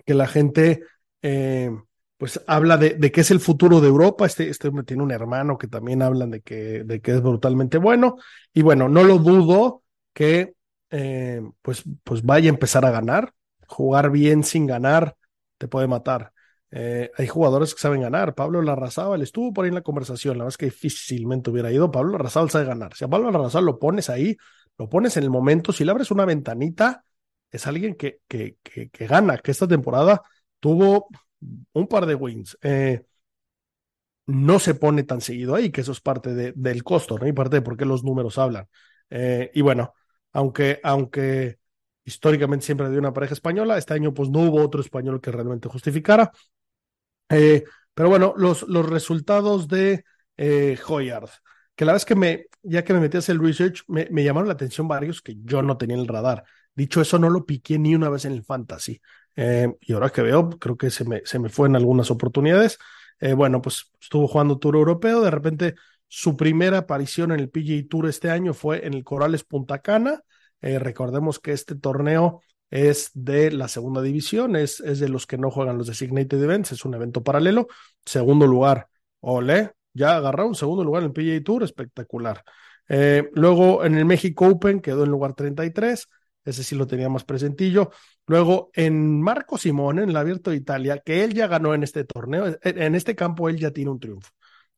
[0.06, 0.84] que la gente
[1.20, 1.70] eh,
[2.16, 4.24] pues habla de, de, que es el futuro de Europa.
[4.24, 7.76] Este, este hombre tiene un hermano que también hablan de que, de que es brutalmente
[7.76, 8.16] bueno.
[8.54, 9.82] Y bueno, no lo dudo
[10.14, 10.54] que
[11.60, 13.34] pues, pues vaya a empezar a ganar.
[13.70, 15.16] Jugar bien sin ganar
[15.58, 16.32] te puede matar.
[16.72, 18.34] Eh, hay jugadores que saben ganar.
[18.34, 20.36] Pablo Larrazábal estuvo por ahí en la conversación.
[20.38, 21.90] La verdad es que difícilmente hubiera ido.
[21.90, 22.94] Pablo Larrazábal sabe ganar.
[22.94, 24.36] Si a Pablo Larrazábal lo pones ahí,
[24.76, 27.04] lo pones en el momento, si le abres una ventanita,
[27.50, 30.22] es alguien que, que, que, que gana, que esta temporada
[30.58, 31.08] tuvo
[31.72, 32.56] un par de wins.
[32.62, 33.04] Eh,
[34.26, 37.26] no se pone tan seguido ahí, que eso es parte de, del costo, ¿no?
[37.26, 38.66] Y parte de por qué los números hablan.
[39.10, 39.92] Eh, y bueno,
[40.32, 41.58] aunque, aunque
[42.04, 45.68] históricamente siempre de una pareja española, este año pues no hubo otro español que realmente
[45.68, 46.30] justificara.
[47.28, 50.04] Eh, pero bueno, los, los resultados de
[50.36, 51.30] eh, Hoyard,
[51.74, 54.48] que la es que me, ya que me metí a el research, me, me, llamaron
[54.48, 56.44] la atención varios que yo no tenía en el radar.
[56.74, 59.00] Dicho eso, no lo piqué ni una vez en el fantasy.
[59.36, 62.78] Eh, y ahora que veo, creo que se me, se me fue en algunas oportunidades.
[63.20, 65.74] Eh, bueno, pues estuvo jugando Tour Europeo, de repente
[66.08, 70.22] su primera aparición en el PGA Tour este año fue en el Corales Punta Cana.
[70.60, 75.38] Eh, recordemos que este torneo es de la segunda división, es, es de los que
[75.38, 77.66] no juegan los Designated Events, es un evento paralelo.
[78.04, 78.88] Segundo lugar,
[79.20, 82.44] ole, ya agarró un segundo lugar en el PGA Tour, espectacular.
[82.88, 86.06] Eh, luego en el México Open quedó en lugar 33,
[86.44, 87.90] ese sí lo tenía más presentillo.
[88.26, 92.04] Luego en Marco Simón, en el Abierto de Italia, que él ya ganó en este
[92.04, 94.30] torneo, en este campo él ya tiene un triunfo.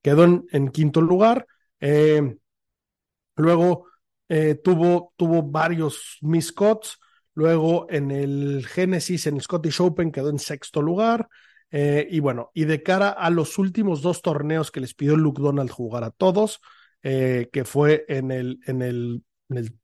[0.02, 1.46] Quedó en, en quinto lugar.
[1.80, 2.36] Eh,
[3.36, 3.86] luego
[4.34, 6.98] eh, tuvo, tuvo varios miscots.
[7.34, 11.28] Luego en el Genesis, en el Scottish Open, quedó en sexto lugar.
[11.70, 15.42] Eh, y bueno, y de cara a los últimos dos torneos que les pidió Luke
[15.42, 16.62] Donald jugar a todos,
[17.02, 19.22] eh, que fue en el, en el,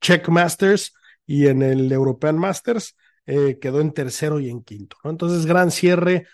[0.01, 0.95] Czech Masters
[1.27, 4.97] y en el European Masters, quedó en tercero y en quinto.
[5.05, 5.11] ¿no?
[5.11, 6.27] Entonces, gran cierre,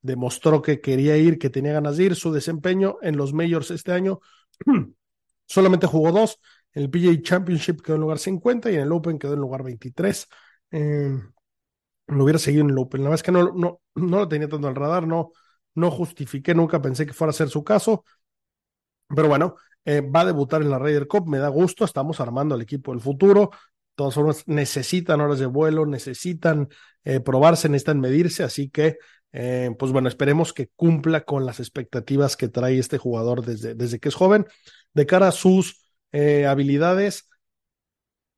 [0.00, 2.16] demostró que quería ir, que tenía ganas de ir.
[2.16, 4.20] Su desempeño en los Majors este año
[5.46, 6.40] solamente jugó dos,
[6.72, 10.28] el PGA Championship quedó en lugar 50 y en el Open quedó en lugar 23.
[10.70, 11.18] Eh,
[12.06, 13.02] lo hubiera seguido en el Open.
[13.02, 15.32] La verdad es que no, no, no lo tenía tanto al radar, no,
[15.74, 18.04] no justifiqué, nunca pensé que fuera a ser su caso.
[19.14, 22.54] Pero bueno, eh, va a debutar en la Ryder Cup, me da gusto, estamos armando
[22.54, 23.50] el equipo del futuro.
[23.52, 26.68] De todas formas, necesitan horas de vuelo, necesitan
[27.04, 28.98] eh, probarse, necesitan medirse, así que,
[29.30, 34.08] pues bueno, esperemos que cumpla con las expectativas que trae este jugador desde, desde que
[34.08, 34.46] es joven.
[34.94, 37.28] De cara a sus eh, habilidades,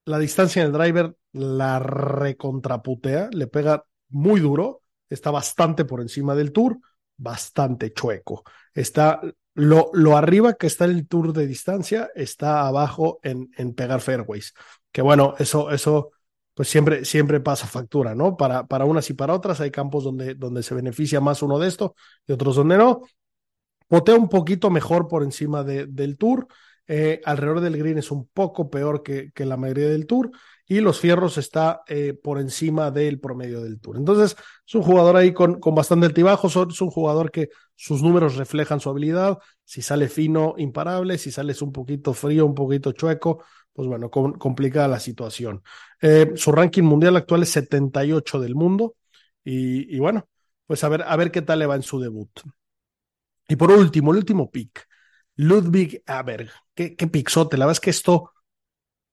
[0.05, 6.35] la distancia en el driver la recontraputea, le pega muy duro, está bastante por encima
[6.35, 6.79] del tour,
[7.17, 8.43] bastante chueco.
[8.75, 9.21] Está
[9.55, 14.55] lo, lo arriba que está el tour de distancia, está abajo en, en pegar fairways.
[14.91, 16.11] Que bueno, eso, eso
[16.55, 18.37] pues siempre, siempre pasa factura, ¿no?
[18.37, 21.69] Para, para unas y para otras hay campos donde, donde se beneficia más uno de
[21.69, 21.95] esto
[22.27, 23.03] y otros donde no.
[23.89, 26.47] Potea un poquito mejor por encima de, del tour,
[26.93, 30.33] eh, alrededor del green es un poco peor que, que, la mayoría del tour
[30.67, 33.97] y los fierros está eh, por encima del promedio del tour.
[33.97, 38.35] Entonces es un jugador ahí con, con bastante altibajos, es un jugador que sus números
[38.35, 43.45] reflejan su habilidad, si sale fino, imparable, si sales un poquito frío, un poquito chueco,
[43.73, 45.63] pues bueno, com complicada la situación.
[46.03, 48.97] Eh, su ranking mundial actual es 78 del mundo
[49.45, 50.29] y, y bueno,
[50.67, 52.31] pues a ver, a ver qué tal le va en su debut.
[53.49, 54.90] Y por último, el último pick.
[55.37, 56.51] Ludwig Aberg.
[56.75, 57.57] Qué, pixote.
[57.57, 58.33] La verdad es que esto,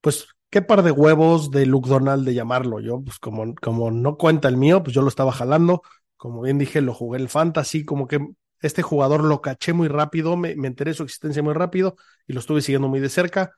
[0.01, 2.79] pues, qué par de huevos de Luke Donald de llamarlo.
[2.79, 5.81] Yo, pues, como, como no cuenta el mío, pues yo lo estaba jalando.
[6.17, 8.19] Como bien dije, lo jugué el fantasy, como que
[8.61, 12.33] este jugador lo caché muy rápido, me, me enteré de su existencia muy rápido y
[12.33, 13.51] lo estuve siguiendo muy de cerca.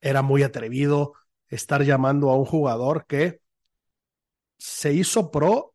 [0.00, 1.14] Era muy atrevido
[1.48, 3.40] estar llamando a un jugador que
[4.58, 5.74] se hizo pro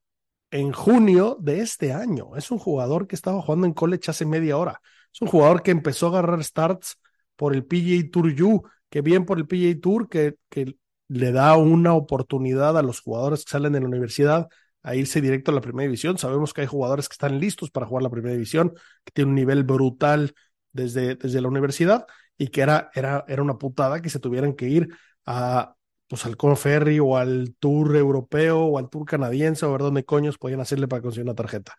[0.51, 2.35] en junio de este año.
[2.35, 4.81] Es un jugador que estaba jugando en college hace media hora.
[5.15, 6.97] Es un jugador que empezó a agarrar starts
[7.38, 10.75] por el PGA Tour U, que bien por el PGA Tour, que, que
[11.08, 14.49] le da una oportunidad a los jugadores que salen de la universidad
[14.84, 16.17] a irse directo a la primera división.
[16.17, 18.73] Sabemos que hay jugadores que están listos para jugar la primera división,
[19.06, 20.34] que tienen un nivel brutal
[20.73, 22.06] desde, desde la universidad
[22.38, 24.89] y que era, era, era una putada que se tuvieran que ir
[25.25, 25.75] a
[26.08, 30.38] pues al Ferry o al Tour europeo o al Tour canadiense o ver dónde coños
[30.38, 31.73] podían hacerle para conseguir una tarjeta.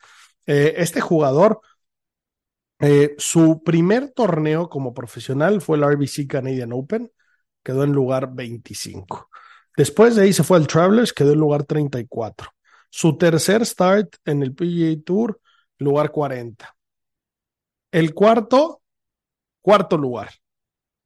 [0.47, 1.61] Eh, este jugador,
[2.79, 7.11] eh, su primer torneo como profesional fue el RBC Canadian Open,
[7.63, 9.29] quedó en lugar 25.
[9.77, 12.51] Después de ahí se fue al Travelers, quedó en lugar 34.
[12.91, 15.41] Su tercer start en el PGA Tour,
[15.79, 16.75] lugar 40.
[17.91, 18.83] El cuarto,
[19.61, 20.31] cuarto lugar.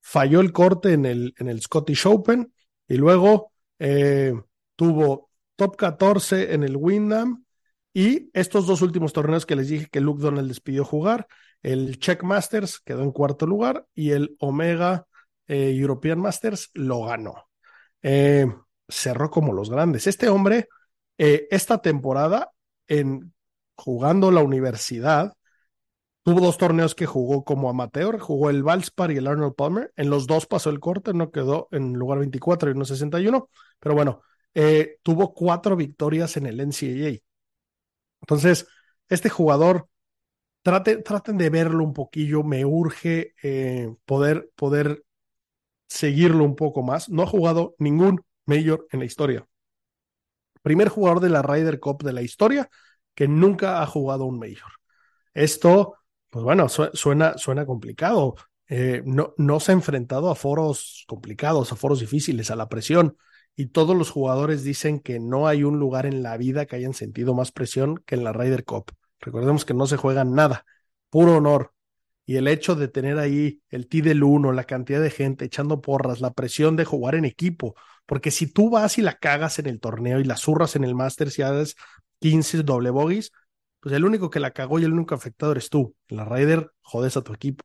[0.01, 2.53] Falló el corte en el, en el Scottish Open
[2.89, 4.35] y luego eh,
[4.77, 7.45] tuvo top 14 en el Windham
[7.93, 11.27] y estos dos últimos torneos que les dije que Luke Donald les pidió jugar,
[11.63, 15.07] el Czech Masters quedó en cuarto lugar y el Omega
[15.47, 17.49] eh, European Masters lo ganó.
[18.03, 18.47] Eh,
[18.89, 20.07] cerró como los grandes.
[20.07, 20.69] Este hombre,
[21.17, 22.51] esta temporada,
[22.89, 23.35] en
[23.77, 25.35] jugando la universidad,
[26.23, 29.93] Tuvo dos torneos que jugó como amateur, jugó el Valspar y el Arnold Palmer.
[29.97, 33.49] En los dos pasó el corte, no quedó en lugar 24 y no 61.
[33.79, 34.21] Pero bueno,
[34.55, 37.19] eh, tuvo cuatro victorias en el NCAA.
[38.21, 38.67] Entonces,
[39.09, 39.89] este jugador,
[40.63, 42.43] traten de verlo un poquillo.
[42.43, 45.05] Me urge eh, poder, poder
[45.89, 47.09] seguirlo un poco más.
[47.09, 49.47] No ha jugado ningún Major en la historia.
[50.63, 52.69] Primer jugador de la Ryder Cup de la historia
[53.15, 54.73] que nunca ha jugado un Major.
[55.33, 58.37] Esto pues bueno, suena, suena complicado.
[58.69, 63.17] Eh, no, no se ha enfrentado a foros complicados, a foros difíciles, a la presión.
[63.57, 66.95] Y todos los jugadores dicen que no hay un lugar en la vida que hayan
[66.95, 68.93] sentido más presión que en la Ryder Cup.
[69.21, 70.65] Recordemos que no se juega nada,
[71.11, 71.73] puro honor.
[72.25, 75.81] Y el hecho de tener ahí el T del uno, la cantidad de gente echando
[75.81, 77.75] porras, la presión de jugar en equipo,
[78.07, 80.95] porque si tú vas y la cagas en el torneo y la zurras en el
[80.95, 81.77] Masters y haces
[82.21, 83.33] 15 doble bogies,
[83.81, 85.95] pues el único que la cagó y el único afectado eres tú.
[86.09, 87.65] En la Raider jodes a tu equipo.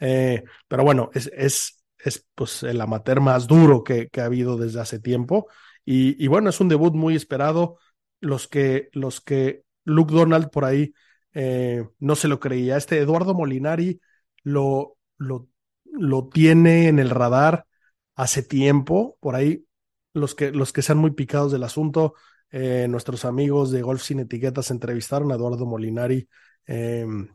[0.00, 4.56] Eh, pero bueno, es, es, es pues el amateur más duro que, que ha habido
[4.56, 5.48] desde hace tiempo.
[5.84, 7.78] Y, y, bueno, es un debut muy esperado.
[8.20, 10.94] Los que, los que Luke Donald por ahí
[11.34, 12.76] eh, no se lo creía.
[12.76, 14.00] Este Eduardo Molinari
[14.42, 15.48] lo, lo,
[15.84, 17.66] lo tiene en el radar
[18.14, 19.16] hace tiempo.
[19.20, 19.66] Por ahí,
[20.12, 22.14] los que, los que sean muy picados del asunto,
[22.50, 26.28] eh, nuestros amigos de Golf Sin Etiquetas entrevistaron a Eduardo Molinari
[26.66, 27.28] em,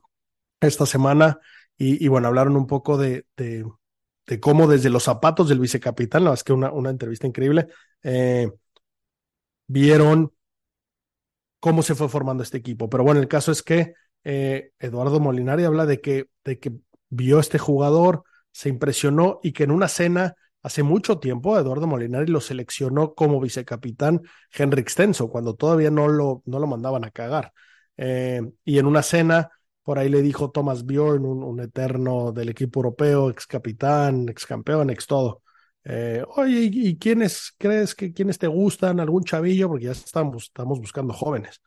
[0.62, 1.40] esta semana
[1.80, 3.26] y, bueno, hablaron un poco de,
[4.42, 7.68] cómo desde los zapatos del vicecapitán, la verdad es que una, una entrevista increíble,
[8.04, 8.50] eh,
[9.68, 10.32] vieron
[11.60, 12.90] cómo se fue formando este equipo.
[12.90, 16.74] Pero bueno, el caso es que eh, Eduardo Molinari habla de que, de que
[17.10, 20.36] vio a este jugador, se impresionó y que en una cena
[20.68, 26.44] Hace mucho tiempo Eduardo Molinari lo seleccionó como vicecapitán Henrik Stenso, cuando todavía no lo,
[26.46, 27.54] no lo mandaban a cagar.
[27.96, 29.50] Eh, y en una cena,
[29.88, 34.90] por ahí le dijo Thomas Bjorn, un, eterno del equipo europeo, ex capitán, ex campeón,
[34.90, 35.44] ex todo.
[35.86, 39.00] Eh, Oye, ¿y, quiénes crees que quiénes te gustan?
[39.00, 39.70] ¿Algún chavillo?
[39.70, 41.62] Porque ya estamos, estamos buscando jóvenes.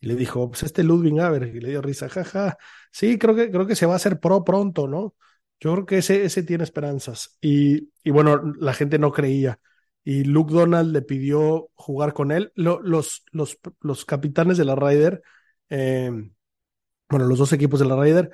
[0.00, 2.58] Y le dijo, pues este Ludwig Haber, y le dio risa, jaja.
[2.90, 5.14] Sí, creo que, creo que se va a hacer pro pronto, ¿no?
[5.58, 7.38] Yo creo que ese, ese tiene esperanzas.
[7.40, 9.58] Y, y bueno, la gente no creía.
[10.04, 12.52] Y Luke Donald le pidió jugar con él.
[12.54, 15.22] los, los, los capitanes de la Ryder,
[15.70, 16.34] em,
[17.12, 18.30] bueno, los dos equipos de la Ryder,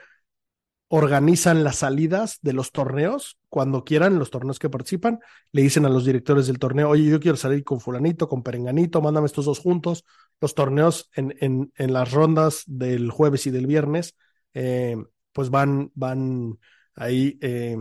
[0.88, 5.20] organizan las salidas de los torneos cuando quieran, los torneos que participan,
[5.52, 9.02] le dicen a los directores del torneo, oye, yo quiero salir con fulanito, con perenganito,
[9.02, 10.04] mándame estos dos juntos.
[10.40, 14.16] Los torneos en, en, en las rondas del jueves y del viernes,
[14.54, 16.58] em, pues van, van
[16.94, 17.76] ahí, eh,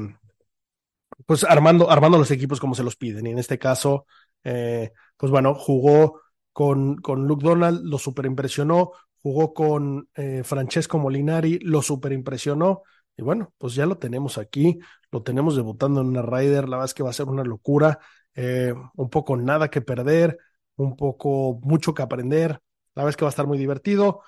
[1.26, 3.28] pues armando, armando los equipos como se los piden.
[3.28, 4.06] Y en este caso,
[4.44, 6.22] eh, pues bueno, jugó
[6.54, 8.92] con, con Luke Donald, lo super impresionó,
[9.28, 12.84] jugó con eh, Francesco Molinari, lo super impresionó.
[13.18, 14.80] Y bueno, pues ya lo tenemos aquí,
[15.12, 18.00] lo tenemos debutando en una Ryder, la verdad es que va a ser una locura,
[18.36, 20.38] un poco nada que perder,
[20.76, 22.52] un poco mucho que aprender,
[22.94, 24.22] la verdad es que va a estar muy divertido.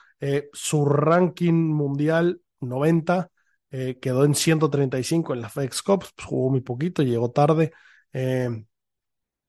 [0.53, 3.29] su ranking mundial 90,
[3.71, 7.71] eh, quedó en 135 en la FedEx Cup, pues, jugó muy poquito, llegó tarde.
[8.13, 8.49] Eh,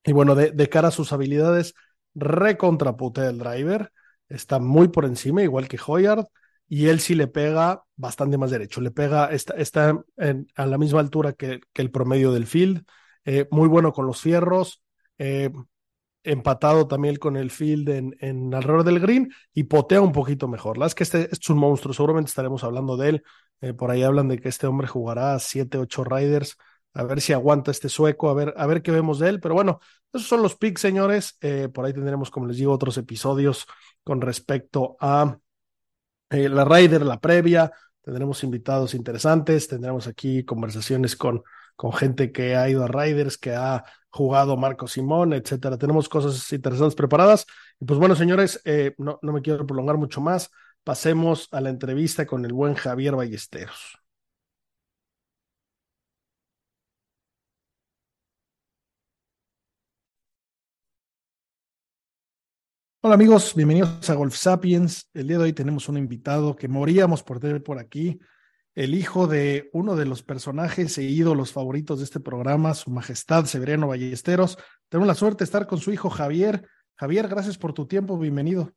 [0.04, 1.74] y bueno, de, de, cara a sus habilidades,
[2.14, 3.92] recontraputea el driver,
[4.30, 6.24] está muy por encima, igual que Hoyard,
[6.66, 10.78] y él sí le pega bastante más derecho, le pega, está, está en, a la
[10.78, 12.84] misma altura que, que el promedio del field,
[13.26, 14.82] eh, muy bueno con los fierros,
[16.22, 20.78] empatado también con el field en, en, alrededor del green y potea un poquito mejor.
[20.78, 23.22] La es que este, este, es un monstruo, seguramente estaremos hablando de él.
[23.60, 26.56] Eh, por ahí hablan de que este hombre jugará 7, 8 riders.
[26.92, 29.40] A ver si aguanta este sueco, a ver, a ver qué vemos de él.
[29.40, 29.80] Pero bueno,
[30.12, 31.36] esos son los picks, señores.
[31.40, 33.66] Eh, por ahí tendremos, como les digo, otros episodios
[34.02, 35.38] con respecto a
[36.30, 37.72] eh, la Rider, la previa.
[38.02, 41.42] Tendremos invitados interesantes, tendremos aquí conversaciones con,
[41.76, 45.78] con gente que ha ido a Riders, que ha jugado Marco Simón, etcétera.
[45.78, 47.46] Tenemos cosas interesantes preparadas.
[47.78, 50.50] Y pues bueno, señores, eh, no, no me quiero prolongar mucho más.
[50.82, 53.99] Pasemos a la entrevista con el buen Javier Ballesteros.
[63.02, 65.08] Hola amigos, bienvenidos a Golf Sapiens.
[65.14, 68.20] El día de hoy tenemos un invitado que moríamos por tener por aquí,
[68.74, 73.46] el hijo de uno de los personajes e ídolos favoritos de este programa, Su Majestad
[73.46, 74.58] Severiano Ballesteros.
[74.90, 76.68] Tenemos la suerte de estar con su hijo Javier.
[76.94, 78.70] Javier, gracias por tu tiempo, bienvenido.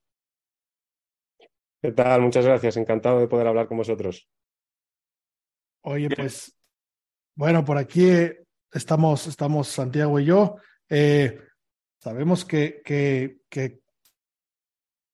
[1.81, 2.21] ¿Qué tal?
[2.21, 4.29] Muchas gracias, encantado de poder hablar con vosotros.
[5.81, 6.57] Oye, pues,
[7.35, 8.07] bueno, por aquí
[8.71, 10.55] estamos, estamos Santiago y yo.
[10.87, 11.41] Eh,
[11.99, 13.82] sabemos que, que, que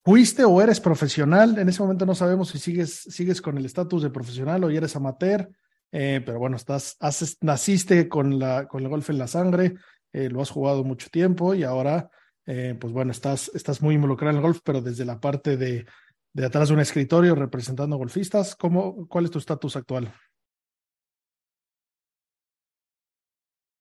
[0.10, 1.60] ¿Fuiste o eres profesional?
[1.60, 4.80] En ese momento no sabemos si sigues, sigues con el estatus de profesional o ya
[4.80, 5.48] eres amateur,
[5.92, 6.98] eh, pero bueno, estás,
[7.42, 9.76] naciste con, la, con el golf en la sangre,
[10.12, 12.10] eh, lo has jugado mucho tiempo y ahora,
[12.48, 15.86] eh, pues bueno, estás, estás muy involucrado en el golf, pero desde la parte de,
[16.34, 18.56] de atrás de un escritorio representando golfistas.
[18.56, 20.12] ¿Cómo, ¿Cuál es tu estatus actual?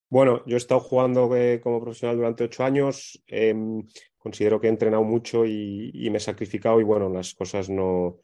[0.09, 1.29] Bueno, yo he estado jugando
[1.61, 3.21] como profesional durante ocho años.
[3.27, 3.83] Em,
[4.17, 8.19] considero que he entrenado mucho y, me he sacrificado y bueno, las cosas no,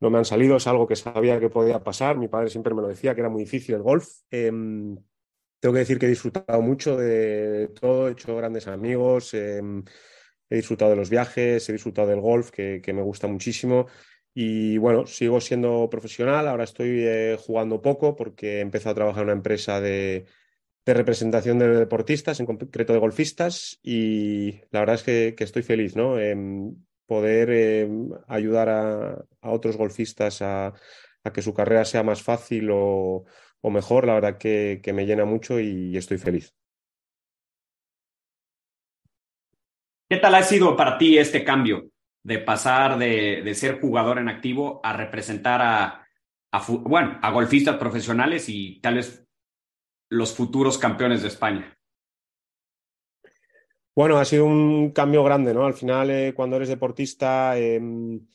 [0.00, 2.82] no me han salido, es algo que sabía que podía pasar, mi padre siempre me
[2.82, 4.08] lo decía, que era muy difícil el golf.
[4.30, 4.96] Em,
[5.60, 9.84] tengo que decir que he disfrutado mucho de todo, he hecho grandes amigos, em,
[10.48, 13.86] he disfrutado de los viajes, he disfrutado del golf, que, me gusta muchísimo.
[14.34, 19.22] Y bueno, sigo siendo profesional, ahora estoy eh, jugando poco porque he empezado a trabajar
[19.22, 20.26] en una empresa de,
[20.86, 25.96] de representación de deportistas, en concreto de golfistas, y la verdad es que, estoy feliz,
[25.96, 26.18] ¿no?
[26.18, 30.72] En poder em, ayudar a, otros golfistas a,
[31.34, 33.24] que su carrera sea más fácil o,
[33.64, 36.54] mejor, la verdad que, me llena mucho y, estoy feliz.
[40.08, 41.90] ¿Qué tal ha sido para ti este cambio
[42.22, 46.06] de pasar de, ser jugador en activo a representar a,
[46.80, 49.29] bueno, a golfistas profesionales y tal vez
[50.10, 51.76] los futuros campeones de España?
[53.94, 55.66] Bueno, ha sido un cambio grande, ¿no?
[55.66, 58.26] Al final, eh, cuando eres deportista, em,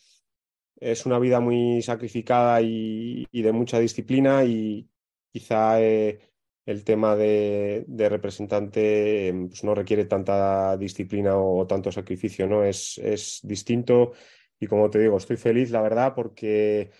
[0.79, 4.89] es una vida muy sacrificada y, de mucha disciplina y
[5.31, 6.19] quizá eh,
[6.65, 12.63] el tema de, representante em, pues no requiere tanta disciplina o, tanto sacrificio, ¿no?
[12.63, 14.13] Es, es distinto
[14.59, 16.91] y como te digo, estoy feliz, la verdad, porque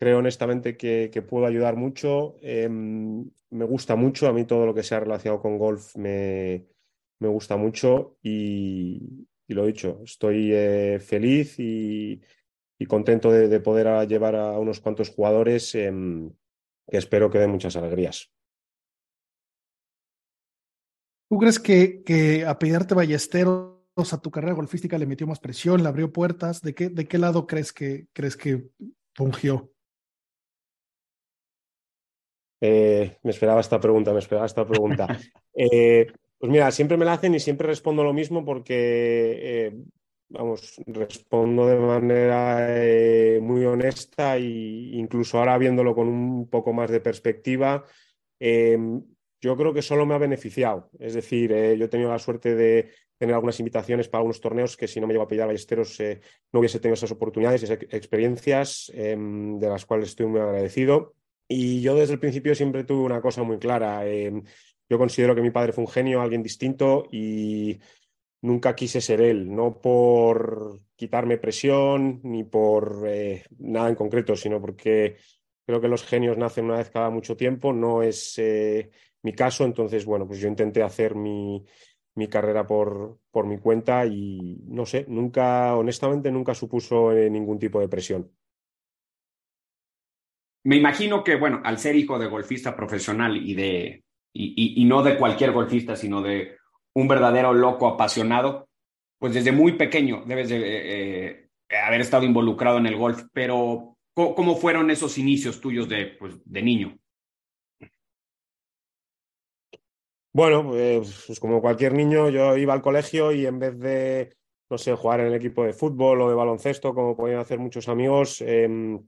[0.00, 2.36] creo honestamente que, puedo ayudar mucho.
[2.40, 6.66] Em, me gusta mucho, a mí todo lo que sea relacionado con golf me,
[7.18, 12.20] me gusta mucho y, lo dicho, estoy eh, feliz y,
[12.88, 16.32] contento de, poder llevar a unos cuantos jugadores em,
[16.88, 18.32] que espero que den muchas alegrías.
[21.28, 23.76] ¿Tú crees que, que apellidarte Ballesteros
[24.12, 26.62] a tu carrera golfística le metió más presión, le abrió puertas?
[26.62, 28.70] ¿De qué, de qué lado crees que, crees que
[29.14, 29.70] fungió?
[32.60, 35.06] Eh, me esperaba esta pregunta, me esperaba esta pregunta.
[35.52, 36.06] Eh,
[36.38, 38.76] pues mira, siempre me la hacen y siempre respondo lo mismo porque,
[39.42, 39.74] eh,
[40.28, 47.00] vamos, respondo de manera muy honesta e incluso ahora viéndolo con un poco más de
[47.00, 47.84] perspectiva,
[48.38, 50.88] yo creo que solo me ha beneficiado.
[50.98, 54.88] Es decir, yo he tenido la suerte de tener algunas invitaciones para algunos torneos que
[54.88, 55.98] si no me llevo a pillar ballesteros
[56.52, 61.16] no hubiese tenido esas oportunidades, esas experiencias em, de las cuales estoy muy agradecido.
[61.52, 64.06] Y yo desde el principio siempre tuve una cosa muy clara.
[64.06, 64.44] Em,
[64.88, 67.76] yo considero que mi padre fue un genio, alguien distinto y
[68.42, 74.60] nunca quise ser él, no por quitarme presión ni por eh, nada en concreto, sino
[74.60, 75.16] porque
[75.66, 78.90] creo que los genios nacen una vez cada mucho tiempo, no es eh,
[79.22, 81.64] mi caso, entonces, bueno, pues yo intenté hacer mi,
[82.14, 87.58] mi carrera por, por mi cuenta y no sé, nunca, honestamente, nunca supuso eh, ningún
[87.58, 88.30] tipo de presión.
[90.64, 95.16] Me imagino que, bueno, al ser hijo de golfista profesional y de, y, no de
[95.16, 96.56] cualquier golfista, sino de
[96.94, 98.68] un verdadero loco apasionado,
[99.18, 103.96] pues desde muy pequeño debes de eh, eh, haber estado involucrado en el golf, pero
[104.14, 106.98] ¿cómo, fueron esos inicios tuyos de, pues, de niño?
[110.32, 114.36] Bueno, pues como cualquier niño, yo iba al colegio y en vez de,
[114.70, 117.88] no sé, jugar en el equipo de fútbol o de baloncesto, como podían hacer muchos
[117.88, 119.00] amigos, em,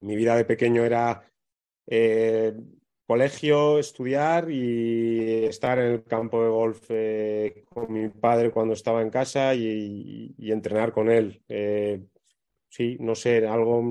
[0.00, 1.22] mi vida de pequeño era
[1.86, 2.54] eh,
[3.06, 9.02] colegio, estudiar y estar en el campo de golf eh, con mi padre cuando estaba
[9.02, 11.42] en casa y, entrenar con él.
[11.48, 12.04] Eh,
[12.68, 13.82] sí, no sé, algo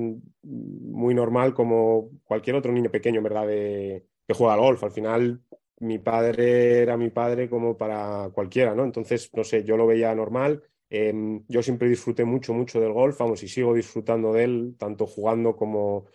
[0.42, 3.46] muy normal como cualquier otro niño pequeño, ¿verdad?
[3.46, 4.82] De, que juega al golf.
[4.84, 5.42] Al final
[5.80, 8.84] mi padre era mi padre como para cualquiera, ¿no?
[8.84, 10.62] Entonces, no sé, yo lo veía normal.
[10.90, 15.06] Em, yo siempre disfruté mucho, mucho del golf, vamos, y sigo disfrutando de él, tanto
[15.06, 16.06] jugando como,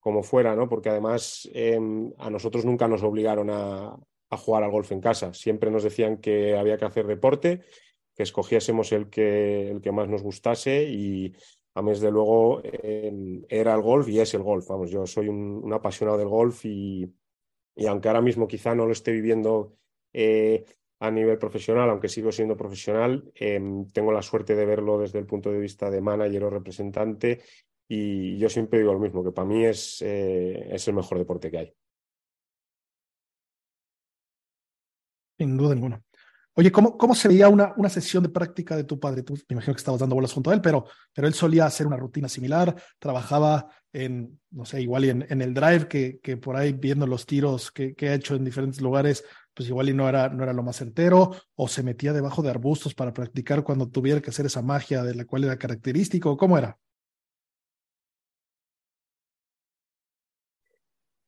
[0.00, 0.66] como fuera, ¿no?
[0.66, 3.96] Porque además em, a nosotros nunca nos obligaron a,
[4.36, 5.32] jugar al golf en casa.
[5.32, 7.60] Siempre nos decían que había que hacer deporte,
[8.16, 11.32] que escogiésemos el que, el que más nos gustase y
[11.74, 14.66] a mí, desde luego, em, era el golf y es el golf.
[14.66, 17.14] Vamos, yo soy un, un apasionado del golf y,
[17.76, 19.76] y aunque ahora mismo quizá no lo esté viviendo
[20.12, 20.64] eh,
[21.00, 23.60] a nivel profesional, aunque sigo siendo profesional, eh,
[23.92, 27.42] tengo la suerte de verlo desde el punto de vista de manager o representante
[27.88, 31.50] y yo siempre digo lo mismo, que para mí es, eh, es el mejor deporte
[31.50, 31.74] que hay.
[35.38, 36.02] Sin duda ninguna.
[36.56, 39.24] Oye, ¿cómo, cómo se veía una, una sesión de práctica de tu padre?
[39.28, 41.96] Me imagino que estabas dando bolas junto a él, pero, pero él solía hacer una
[41.96, 46.72] rutina similar, trabajaba en, no sé, igual en, en el drive, que, que, por ahí
[46.72, 49.24] viendo los tiros que, que, ha hecho en diferentes lugares,
[49.54, 52.50] pues igual y no era, no era lo más entero, o se metía debajo de
[52.50, 56.58] arbustos para practicar cuando tuviera que hacer esa magia de la cual era característico, ¿cómo
[56.58, 56.78] era?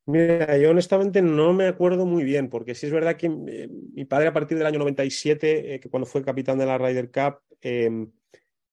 [0.08, 4.04] Mira, yo honestamente no me acuerdo muy bien, porque sí es verdad que eh, mi
[4.04, 7.40] padre a partir del año 97, eh, que cuando fue capitán de la Ryder Cup,
[7.60, 8.06] eh,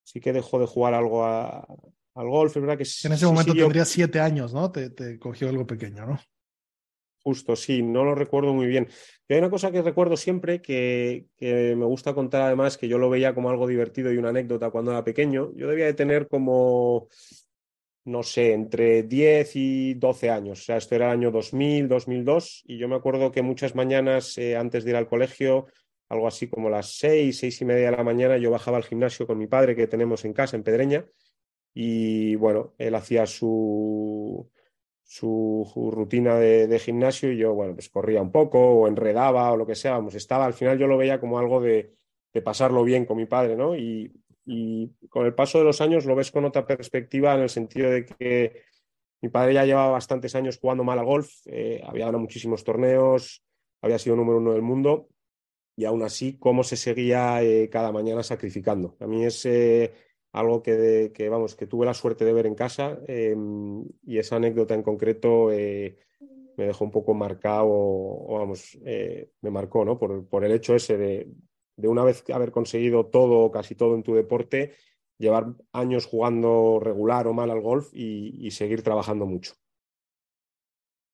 [0.04, 1.62] sí que dejó de jugar algo a,
[2.16, 4.72] al golf, es verdad que En ese sí, momento sí, yo- tendría siete años, ¿no?
[4.72, 6.20] Te, te cogió algo pequeño, ¿no?
[7.24, 8.90] Justo, sí, no lo recuerdo muy bien.
[9.30, 12.98] Y hay una cosa que recuerdo siempre que, que me gusta contar además, que yo
[12.98, 15.52] lo veía como algo divertido y una anécdota cuando era pequeño.
[15.56, 17.08] Yo debía de tener como,
[18.04, 20.60] no sé, entre 10 y 12 años.
[20.60, 22.64] O sea, esto era el año 2000, 2002.
[22.68, 25.68] Y yo me acuerdo que muchas mañanas eh, antes de ir al colegio,
[26.10, 29.26] algo así como las 6, 6 y media de la mañana, yo bajaba al gimnasio
[29.26, 31.06] con mi padre que tenemos en casa, en Pedreña.
[31.74, 34.52] Y bueno, él hacía su,
[35.04, 39.66] su, rutina de, gimnasio y yo, bueno, pues corría un poco o enredaba o lo
[39.66, 41.94] que sea, vamos, estaba, al final yo lo veía como algo de,
[42.34, 43.76] de pasarlo bien con mi padre, ¿no?
[43.76, 44.12] Y,
[44.46, 47.90] y, con el paso de los años lo ves con otra perspectiva en el sentido
[47.90, 48.64] de que
[49.22, 53.44] mi padre ya llevaba bastantes años jugando mal al golf, eh, había ganado muchísimos torneos,
[53.82, 55.10] había sido número uno del mundo
[55.76, 58.96] y aún así cómo se seguía eh, cada mañana sacrificando.
[59.00, 59.46] A mí es...
[60.34, 63.36] algo que, que, vamos, que tuve la suerte de ver en casa eh,
[64.04, 66.00] y esa anécdota en concreto eh,
[66.58, 69.98] me dejó un poco marcado, o, vamos, eh, me marcó, ¿no?
[69.98, 71.28] Por, por, el hecho ese de,
[71.78, 74.74] de una vez haber conseguido todo o casi todo en tu deporte,
[75.20, 79.54] llevar años jugando regular o mal al golf y, seguir trabajando mucho.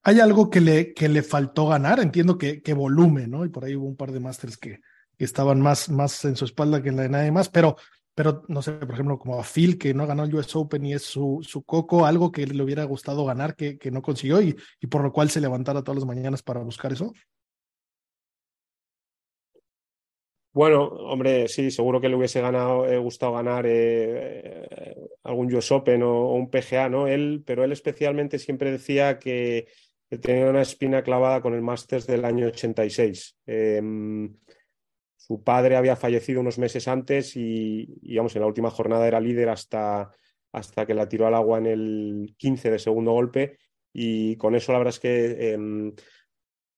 [0.04, 2.00] ¿Hay algo que le, que le faltó ganar?
[2.00, 3.44] Entiendo que, que volumen, ¿no?
[3.44, 4.80] Y por ahí hubo un par de másters que,
[5.18, 7.76] que estaban más, más en su espalda que en la de nadie más, pero
[8.16, 10.94] pero no sé, por ejemplo, como a Phil, que no ganó el US Open y
[10.94, 14.56] es su, su coco, algo que le hubiera gustado ganar que, que no consiguió y,
[14.80, 17.14] y, por lo cual se levantara todas las mañanas para buscar eso?
[20.52, 25.72] Bueno, hombre, sí, seguro que le hubiese ganado, eh, gustado ganar eh, eh, algún US
[25.72, 27.08] Open o, un PGA, ¿no?
[27.08, 29.68] Él, pero él especialmente siempre decía que,
[30.22, 33.38] tenía una espina clavada con el Masters del año 86.
[33.46, 33.80] Eh,
[35.30, 39.50] su padre había fallecido unos meses antes y, vamos, en la última jornada era líder
[39.50, 40.10] hasta,
[40.52, 43.60] hasta que la tiró al agua en el 15 de segundo golpe
[43.94, 45.94] y con eso la verdad es que eh,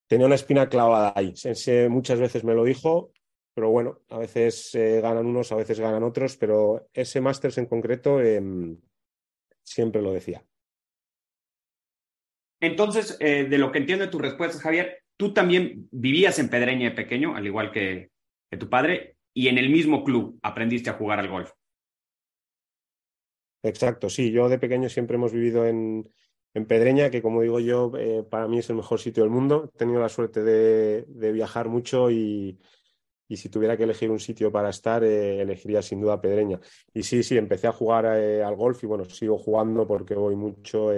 [0.05, 1.33] tenía una espina clavada ahí.
[1.33, 3.13] Sense muchas veces me lo dijo,
[3.53, 7.67] pero bueno, a veces eh, ganan unos, a veces ganan otros, pero ese Masters en
[7.67, 8.41] concreto eh,
[9.63, 10.43] siempre lo decía.
[12.59, 16.89] Entonces, eh, de lo que entiendo de tu respuesta, Javier, tú también vivías en Pedreña
[16.89, 18.10] de pequeño, al igual que,
[18.51, 21.51] que tu padre, y en el mismo club aprendiste a jugar al golf.
[23.63, 26.11] Exacto, sí, yo de pequeño siempre hemos vivido en,
[26.53, 29.69] en Pedreña, que como digo yo, eh, para mí es el mejor sitio del mundo.
[29.73, 32.59] He tenido la suerte de, de viajar mucho y,
[33.29, 36.59] y, si tuviera que elegir un sitio para estar, eh, elegiría sin duda Pedreña.
[36.93, 40.35] Y sí, sí, empecé a jugar eh, al golf y bueno, sigo jugando porque voy
[40.35, 40.89] mucho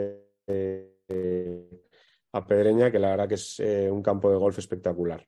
[2.31, 3.59] a Pedreña, que la verdad que es
[3.91, 5.27] un campo de golf espectacular.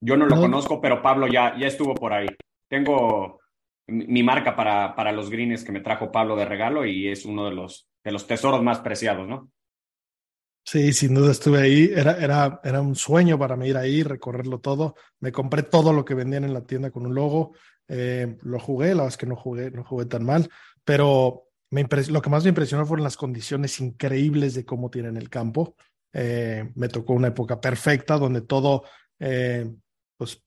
[0.00, 0.42] Yo no lo no.
[0.42, 2.28] conozco, pero Pablo ya, ya estuvo por ahí.
[2.68, 3.40] Tengo
[3.86, 7.46] mi marca para, para los greens que me trajo Pablo de regalo y es uno
[7.46, 9.50] de los, de los tesoros más preciados, ¿no?
[10.64, 11.90] Sí, sin duda estuve ahí.
[11.94, 14.94] Era, era, era un sueño para mí ir ahí, recorrerlo todo.
[15.18, 17.54] Me compré todo lo que vendían en la tienda con un logo.
[17.88, 20.48] Eh, lo jugué, la verdad es que no jugué, no jugué tan mal,
[20.84, 25.28] pero me lo que más me impresionó fueron las condiciones increíbles de cómo tienen el
[25.28, 25.74] campo.
[26.12, 28.84] Eh, me tocó una época perfecta donde todo,
[29.18, 29.68] eh,
[30.20, 30.44] pues,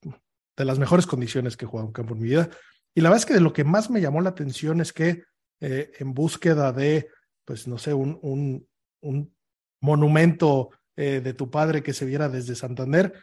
[0.55, 2.47] de las mejores condiciones que he jugado un campo en mi vida.
[2.93, 5.24] Y la verdad es que de lo que más me llamó la atención es que
[5.59, 7.09] eh, en búsqueda de,
[7.43, 8.67] pues, no sé, un, un,
[9.01, 9.36] un
[9.82, 13.13] monumento eh, de tu padre que se viera desde Santander,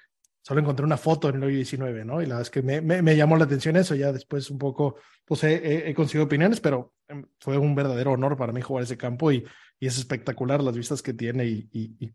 [0.43, 2.21] solo encontré una foto en el hoyo 19, ¿no?
[2.21, 4.97] Y la verdad es que me, me, llamó la atención eso, ya después un poco,
[5.25, 9.31] pues he, conseguido opiniones, pero em, fue un verdadero honor para mí jugar ese campo
[9.31, 9.47] y,
[9.79, 12.13] y es espectacular las vistas que tiene y, y,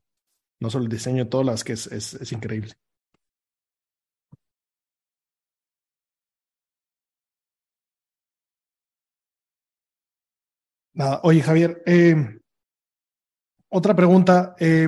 [0.59, 2.75] no solo el diseño, todas las que es, es increíble.
[10.95, 12.39] Nada, oye Javier, eh,
[13.69, 14.55] otra pregunta.
[14.57, 14.87] Eh,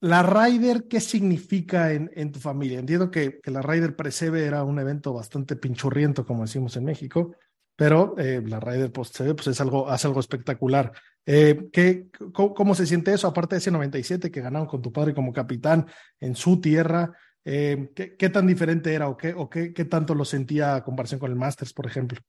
[0.00, 2.78] la Ryder, ¿qué significa en, tu familia?
[2.78, 7.34] Entiendo que, la Ryder Precebe era un evento bastante pinchurriento, como decimos en México,
[7.76, 10.92] pero eh, la Ryder Post pues es algo, hace algo espectacular.
[11.24, 13.26] ¿qué, cómo, se siente eso?
[13.26, 15.86] Aparte de ese 97 que ganaron con tu padre como capitán
[16.20, 17.12] en su tierra,
[17.44, 21.18] ¿qué, ¿qué, tan diferente era o, qué, o qué, qué tanto lo sentía a comparación
[21.18, 22.20] con el Masters, por ejemplo?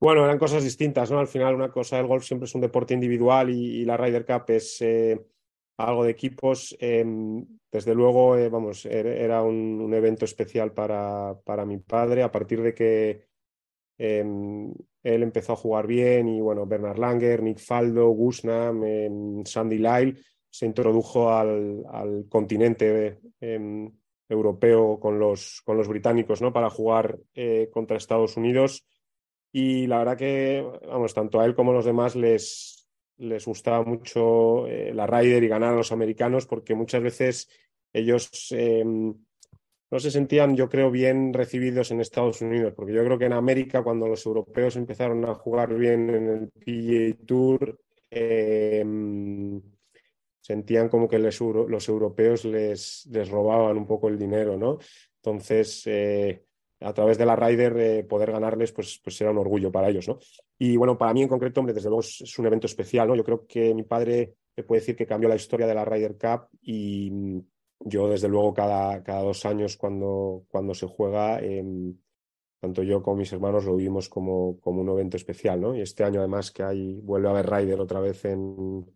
[0.00, 1.18] Bueno, eran cosas distintas, ¿no?
[1.18, 4.44] Al final, una cosa del golf siempre es un deporte individual y, la Ryder Cup
[4.48, 5.20] es eh,
[5.76, 6.74] algo de equipos.
[6.80, 12.22] Em, desde luego, eh, vamos, er, era un, evento especial para, para, mi padre.
[12.22, 13.26] A partir de que
[13.98, 14.72] em,
[15.02, 20.16] él empezó a jugar bien y, bueno, Bernard Langer, Nick Faldo, Gusnam, em, Sandy Lyle
[20.48, 23.18] se introdujo al, al continente
[24.30, 26.52] europeo con los, con los británicos, ¿no?
[26.52, 28.86] Para jugar eh, contra Estados Unidos
[29.52, 32.88] y la verdad que, vamos, tanto a él como a los demás les,
[33.18, 37.48] les gustaba mucho eh, la Ryder y ganar a los americanos porque muchas veces
[37.92, 43.18] ellos eh, no se sentían, yo creo, bien recibidos en Estados Unidos, porque yo creo
[43.18, 48.84] que en América, cuando los europeos empezaron a jugar bien en el PGA Tour, eh,
[50.40, 54.78] sentían como que les, los europeos les, les robaban un poco el dinero, ¿no?
[55.16, 55.84] Entonces,
[56.80, 60.08] a través de la Ryder eh, poder ganarles, pues, pues era un orgullo para ellos,
[60.08, 60.18] ¿no?
[60.58, 63.14] Y bueno, para mí en concreto, hombre, desde luego es, un evento especial, ¿no?
[63.14, 66.16] Yo creo que mi padre te puede decir que cambió la historia de la Ryder
[66.16, 67.40] Cup y mm,
[67.80, 71.94] yo desde luego cada, cada dos años cuando, cuando se juega, em,
[72.60, 75.74] tanto yo como mis hermanos lo vimos como, como un evento especial, ¿no?
[75.74, 78.86] Y este año además que hay, vuelve a haber Ryder otra vez en,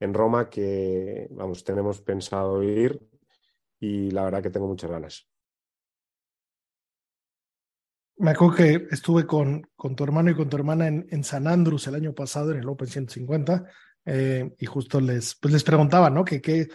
[0.00, 3.00] en Roma, que vamos, tenemos pensado ir
[3.80, 5.33] y la verdad que tengo muchas ganas.
[8.16, 11.46] Me acuerdo que estuve con, con tu hermano y con tu hermana en, en San
[11.46, 13.64] Andrus el año pasado en el Open 150
[14.06, 16.24] eh, y justo les, pues les preguntaba, ¿no?
[16.24, 16.68] Que qué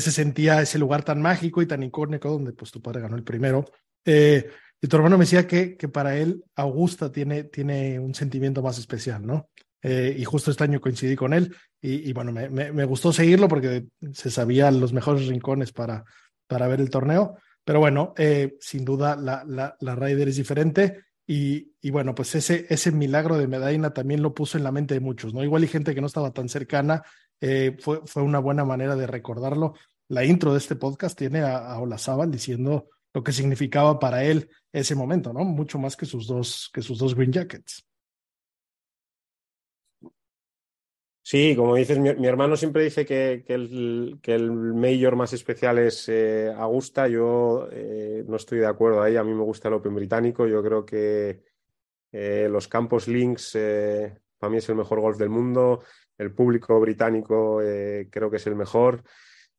[0.00, 3.24] se sentía ese lugar tan mágico y tan icónico donde pues tu padre ganó el
[3.24, 3.64] primero.
[4.04, 4.48] Eh,
[4.80, 8.78] y tu hermano me decía que, que para él Augusta tiene, tiene un sentimiento más
[8.78, 9.48] especial, ¿no?
[9.82, 13.48] Eh, y justo este año coincidí con él y, bueno, me, me, me, gustó seguirlo
[13.48, 13.84] porque
[14.14, 16.04] se sabían los mejores rincones para,
[16.46, 17.36] para ver el torneo.
[17.64, 22.34] Pero bueno, eh, sin duda la, la, la Ryder es diferente y, y, bueno, pues
[22.34, 25.42] ese, ese milagro de Medina también lo puso en la mente de muchos, ¿no?
[25.42, 27.02] Igual hay gente que no estaba tan cercana,
[27.40, 29.74] eh, fue, fue una buena manera de recordarlo.
[30.08, 34.50] La intro de este podcast tiene a, a Olazábal diciendo lo que significaba para él
[34.72, 35.44] ese momento, ¿no?
[35.44, 37.86] Mucho más que sus dos, que sus dos Green Jackets.
[41.26, 46.06] Sí, como dices, mi, hermano siempre dice que, el, que, el, mayor más especial es
[46.10, 47.08] eh, Augusta.
[47.08, 49.16] Yo eh, no estoy de acuerdo ahí.
[49.16, 50.46] A mí me gusta el Open británico.
[50.46, 51.42] Yo creo que
[52.12, 53.56] eh, los campos links
[54.38, 55.82] para mí es el mejor golf del mundo.
[56.18, 57.56] El público británico
[58.10, 59.02] creo que es el mejor.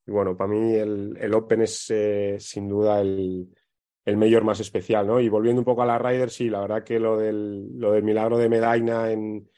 [0.06, 1.92] Y bueno, para mí el, Open es
[2.38, 3.50] sin duda el,
[4.06, 5.20] mayor más especial, ¿no?
[5.20, 8.04] Y volviendo un poco a la Ryder, sí, la verdad que lo del, lo del
[8.04, 9.50] milagro de Medina en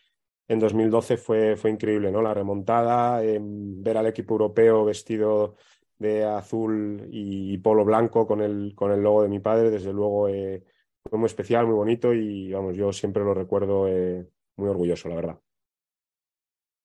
[0.48, 2.22] en 2012 fue, fue increíble, ¿no?
[2.22, 5.56] La remontada, em, ver al equipo europeo vestido
[5.98, 10.30] de azul y, polo blanco con el, con el logo de mi padre, desde luego
[10.30, 10.64] eh,
[11.10, 14.28] fue muy especial, muy bonito y vamos, yo siempre lo recuerdo eh,
[14.58, 15.40] muy orgulloso, la verdad.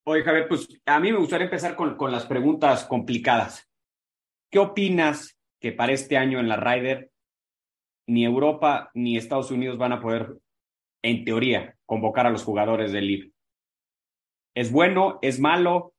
[0.05, 3.71] Oye, Javier, pues a mí me gustaría empezar con, con las preguntas complicadas.
[4.51, 7.11] ¿Qué opinas que para este año en la Ryder
[8.09, 10.37] ni Europa ni Estados Unidos van a poder,
[11.03, 13.32] en teoría, convocar a los jugadores del LIB?
[14.55, 15.19] ¿Es bueno?
[15.23, 15.95] ¿Es malo?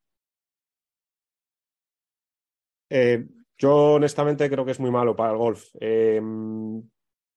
[2.90, 3.26] Eh,
[3.58, 5.70] yo honestamente creo que es muy malo para el golf.
[5.80, 6.88] Em,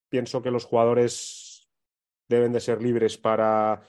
[0.09, 1.67] pienso que los jugadores
[2.27, 3.81] deben de ser libres para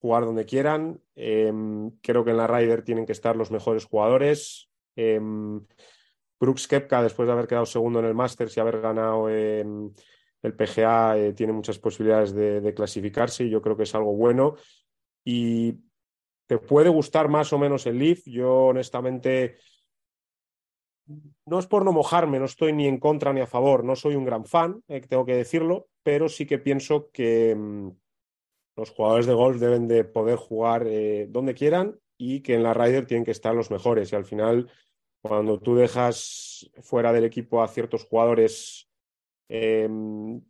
[0.00, 1.00] jugar donde quieran.
[1.14, 4.68] Em, creo que en la Ryder tienen que estar los mejores jugadores.
[4.96, 9.92] Brooks Kepka, después de haber quedado segundo en el Masters y haber ganado el
[10.42, 14.56] PGA, eh, tiene muchas posibilidades de, de, clasificarse y yo creo que es algo bueno.
[15.24, 15.78] Y
[16.52, 18.26] te puede gustar más o menos el Leaf.
[18.26, 19.56] Yo honestamente
[21.46, 24.16] no es por no mojarme, no estoy ni en contra ni a favor, no soy
[24.16, 27.88] un gran fan, eh, tengo que decirlo, pero sí que pienso que mm,
[28.76, 32.74] los jugadores de golf deben de poder jugar eh, donde quieran y que en la
[32.74, 34.70] Ryder tienen que estar los mejores y al final
[35.22, 38.90] cuando tú dejas fuera del equipo a ciertos jugadores
[39.48, 40.42] em,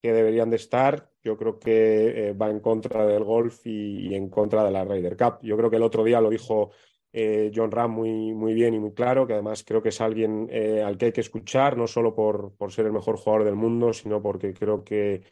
[0.00, 4.28] que deberían de estar, yo creo que eh, va en contra del golf y, en
[4.28, 5.38] contra de la Ryder Cup.
[5.42, 6.70] Yo creo que el otro día lo dijo
[7.12, 10.48] eh, John Ram muy, muy bien y muy claro, que además creo que es alguien
[10.50, 13.56] eh, al que hay que escuchar, no solo por, por ser el mejor jugador del
[13.56, 15.22] mundo, sino porque creo que,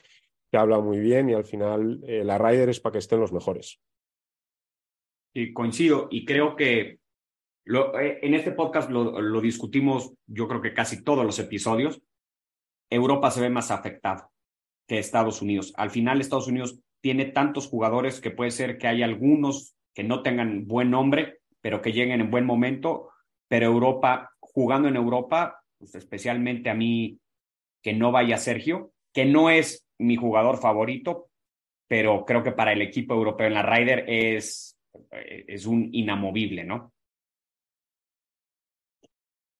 [0.52, 3.80] habla muy bien y al final la Ryder es para que estén los mejores.
[5.34, 7.00] Y coincido y creo que
[7.66, 12.00] eh, en este podcast lo, discutimos, yo creo que casi todos los episodios.
[12.90, 14.30] Europa se ve más afectado
[14.86, 15.72] que Estados Unidos.
[15.76, 20.22] Al final, Estados Unidos tiene tantos jugadores que puede ser que hay algunos que no
[20.22, 23.10] tengan buen nombre, pero que lleguen en buen momento.
[23.48, 27.18] Pero Europa, jugando en Europa, pues especialmente a mí,
[27.82, 31.28] que no vaya Sergio, que no es mi jugador favorito,
[31.86, 34.78] pero creo que para el equipo europeo en la Ryder es,
[35.10, 36.94] es un inamovible, ¿no?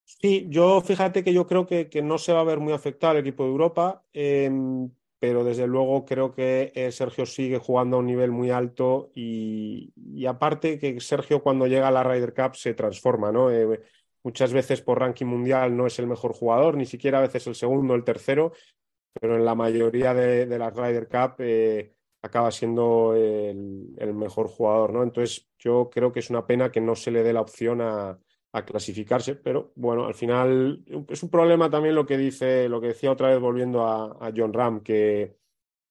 [0.04, 3.20] Sí, yo fíjate que yo creo que, no se va a ver muy afectado el
[3.20, 4.90] equipo de Europa, em,
[5.26, 9.90] pero desde luego creo que eh, Sergio sigue jugando a un nivel muy alto y,
[10.28, 13.50] aparte que Sergio cuando llega a la Ryder Cup se transforma, ¿no?
[13.50, 13.80] Eh,
[14.22, 17.54] muchas veces por ranking mundial no es el mejor jugador, ni siquiera a veces el
[17.54, 18.52] segundo, el tercero,
[19.18, 24.48] pero en la mayoría de, de las Ryder Cup eh, acaba siendo el, el, mejor
[24.48, 25.02] jugador, ¿no?
[25.04, 28.18] Entonces yo creo que es una pena que no se le dé la opción a
[28.54, 32.86] a clasificarse, pero bueno, al final es un problema también lo que dice, lo que
[32.88, 35.38] decía otra vez volviendo a, John Ram, que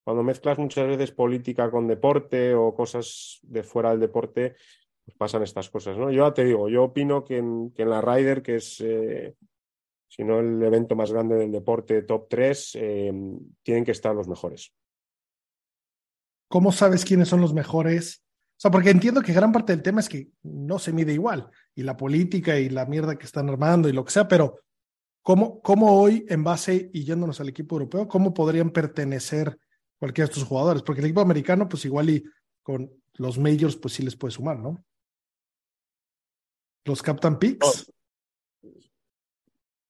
[0.01, 4.55] cuando mezclas muchas veces política con deporte o cosas de fuera del deporte,
[5.03, 6.09] pues pasan estas cosas, ¿no?
[6.09, 9.35] Yo ya te digo, yo opino que en, la Ryder, que es, eh,
[10.07, 13.13] si no el evento más grande del deporte, top 3, eh,
[13.61, 14.73] tienen que estar los mejores.
[16.47, 18.22] ¿Cómo sabes quiénes son los mejores
[18.63, 21.83] sea, porque entiendo que gran parte del tema es que no se mide igual, y
[21.83, 24.61] la política y la mierda que están armando y lo que sea, pero
[25.21, 29.57] ¿cómo, cómo hoy, en base y yéndonos al equipo europeo, cómo podrían pertenecer
[29.99, 30.81] cualquiera de estos jugadores?
[30.81, 32.23] Porque el equipo americano, pues igual y
[32.61, 34.81] con los majors, pues sí les puede sumar, ¿no?
[36.85, 37.89] Los Captain Picks.
[37.89, 37.93] Oh.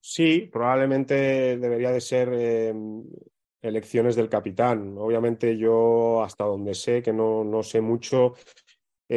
[0.00, 1.14] Sí, probablemente
[1.58, 3.04] debería de ser em,
[3.62, 4.96] elecciones del capitán.
[4.98, 8.34] Obviamente yo hasta donde sé, que no, no sé mucho,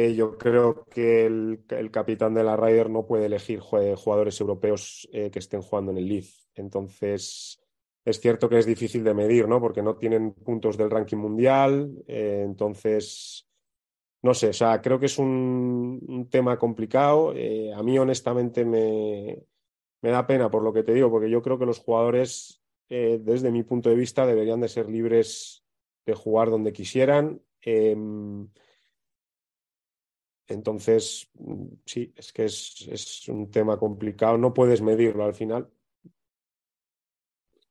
[0.00, 5.28] eh, yo creo que el, capitán de la Ryder no puede elegir jugadores europeos eh,
[5.28, 6.28] que estén jugando en el Leaf.
[6.54, 7.60] Entonces,
[8.04, 9.60] es cierto que es difícil de medir, ¿no?
[9.60, 11.90] Porque no tienen puntos del ranking mundial.
[12.06, 13.48] Eh, entonces,
[14.22, 17.30] no sé, o sea, creo que es un, un tema complicado.
[17.30, 19.42] a mí, honestamente, me,
[20.00, 23.50] me da pena por lo que te digo, porque yo creo que los jugadores desde
[23.50, 25.62] mi punto de vista, deberían de ser libres
[26.06, 27.42] de jugar donde quisieran.
[30.48, 31.30] Entonces,
[31.84, 35.68] sí, es que es, un tema complicado, no puedes medirlo al final.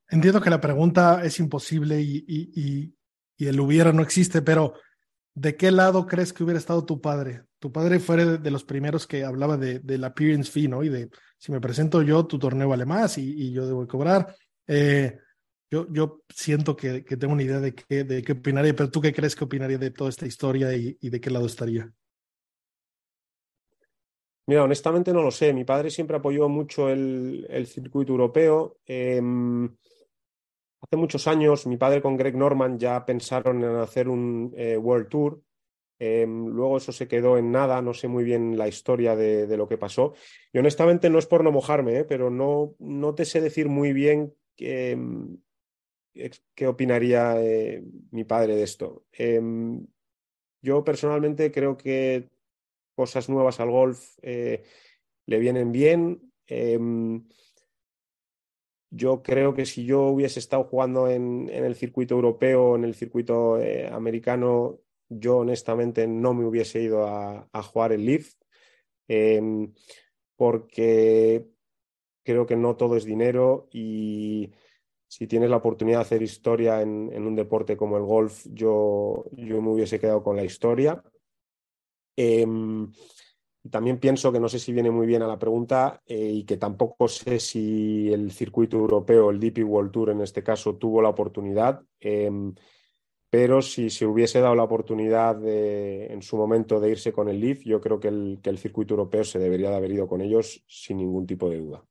[0.09, 2.93] Entiendo que la pregunta es imposible y,
[3.39, 4.73] el hubiera no existe, pero
[5.33, 7.43] ¿de qué lado crees que hubiera estado tu padre?
[7.59, 10.83] Tu padre fue de, los primeros que hablaba de, del appearance fee, ¿no?
[10.83, 14.35] Y de si me presento yo, tu torneo vale más y yo debo cobrar.
[14.67, 15.17] Eh,
[15.69, 19.01] yo, yo siento que, que, tengo una idea de qué, de qué opinaría, pero tú
[19.01, 21.91] qué crees que opinaría de toda esta historia y, y de qué lado estaría?
[24.47, 25.53] Mira, honestamente no lo sé.
[25.53, 28.77] Mi padre siempre apoyó mucho el, circuito europeo.
[28.85, 29.65] Em,
[30.81, 35.09] hace muchos años, mi padre con Greg Norman ya pensaron en hacer un eh, World
[35.09, 35.41] Tour.
[35.99, 39.57] Em, luego eso se quedó en nada, no sé muy bien la historia de, de
[39.57, 40.13] lo que pasó.
[40.53, 42.03] Y honestamente no es por no mojarme, ¿eh?
[42.05, 45.37] pero no, no te sé decir muy bien Em,
[46.55, 49.05] qué opinaría eh, mi padre de esto.
[50.61, 52.29] Yo personalmente creo que
[52.97, 54.63] cosas nuevas al golf eh,
[55.27, 56.33] le vienen bien.
[56.47, 57.27] Em,
[58.89, 63.59] yo creo que si yo hubiese estado jugando en, el circuito europeo, en el circuito
[63.59, 64.79] eh, americano,
[65.09, 68.33] yo honestamente no me hubiese ido a, jugar el Leaf,
[70.35, 71.47] porque
[72.23, 74.51] creo que no todo es dinero y
[75.07, 79.61] si tienes la oportunidad de hacer historia en, un deporte como el golf, yo, yo,
[79.61, 81.03] me hubiese quedado con la historia.
[82.17, 82.91] Em,
[83.69, 86.57] también pienso que no sé si viene muy bien a la pregunta eh, y que
[86.57, 91.09] tampoco sé si el circuito europeo, el DP World Tour en este caso, tuvo la
[91.09, 91.83] oportunidad.
[91.99, 92.55] Em,
[93.29, 97.61] pero si se hubiese dado la oportunidad en su momento de irse con el Leaf,
[97.63, 101.27] yo creo que el, circuito europeo se debería de haber ido con ellos sin ningún
[101.27, 101.85] tipo de duda.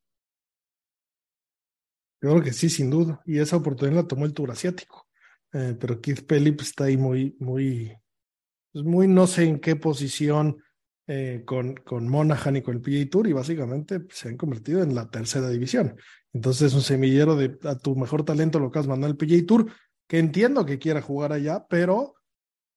[2.23, 3.21] Yo creo que sí, sin duda.
[3.27, 5.07] Y esa oportunidad la tomó el Tour Asiático.
[5.53, 7.95] Eh, pero Keith Pelly está ahí muy, muy,
[8.77, 10.59] pues muy no sé en qué posición
[11.07, 14.95] eh, con, con Monaghan y con el PGA Tour y básicamente se han convertido en
[14.95, 15.97] la tercera división.
[16.35, 19.47] Entonces es un semillero de a tu mejor talento lo que has mandado al PGA
[19.47, 19.73] Tour,
[20.07, 22.17] que entiendo que quiera jugar allá, pero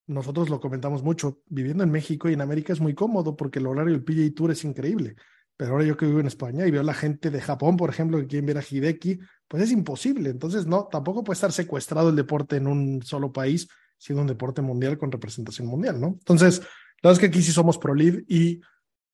[0.08, 3.68] nosotros lo comentamos mucho, viviendo en México y en América es muy cómodo porque el
[3.68, 5.18] horario del PGA Tour es increíble.
[5.58, 7.89] Pero ahora yo que vivo en España y veo a la gente de Japón, por
[7.89, 9.20] ejemplo, que quieren ver a Hideki,
[9.50, 10.30] pues es imposible.
[10.30, 13.68] Entonces, no, tampoco puede estar secuestrado el deporte en un solo país,
[14.00, 16.08] siendo un deporte mundial con representación mundial, ¿no?
[16.08, 18.62] Entonces, la verdad es que aquí sí somos pro live y,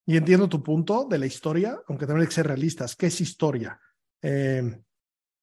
[0.05, 2.95] y entiendo tu punto de la historia, aunque también hay que ser realistas.
[2.95, 3.79] ¿Qué es historia?
[4.21, 4.79] Eh,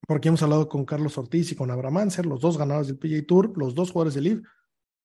[0.07, 3.25] porque hemos hablado con Carlos Ortiz y con Abraham Anser, los dos ganadores del PGA
[3.25, 4.43] Tour, los dos jugadores del LIV,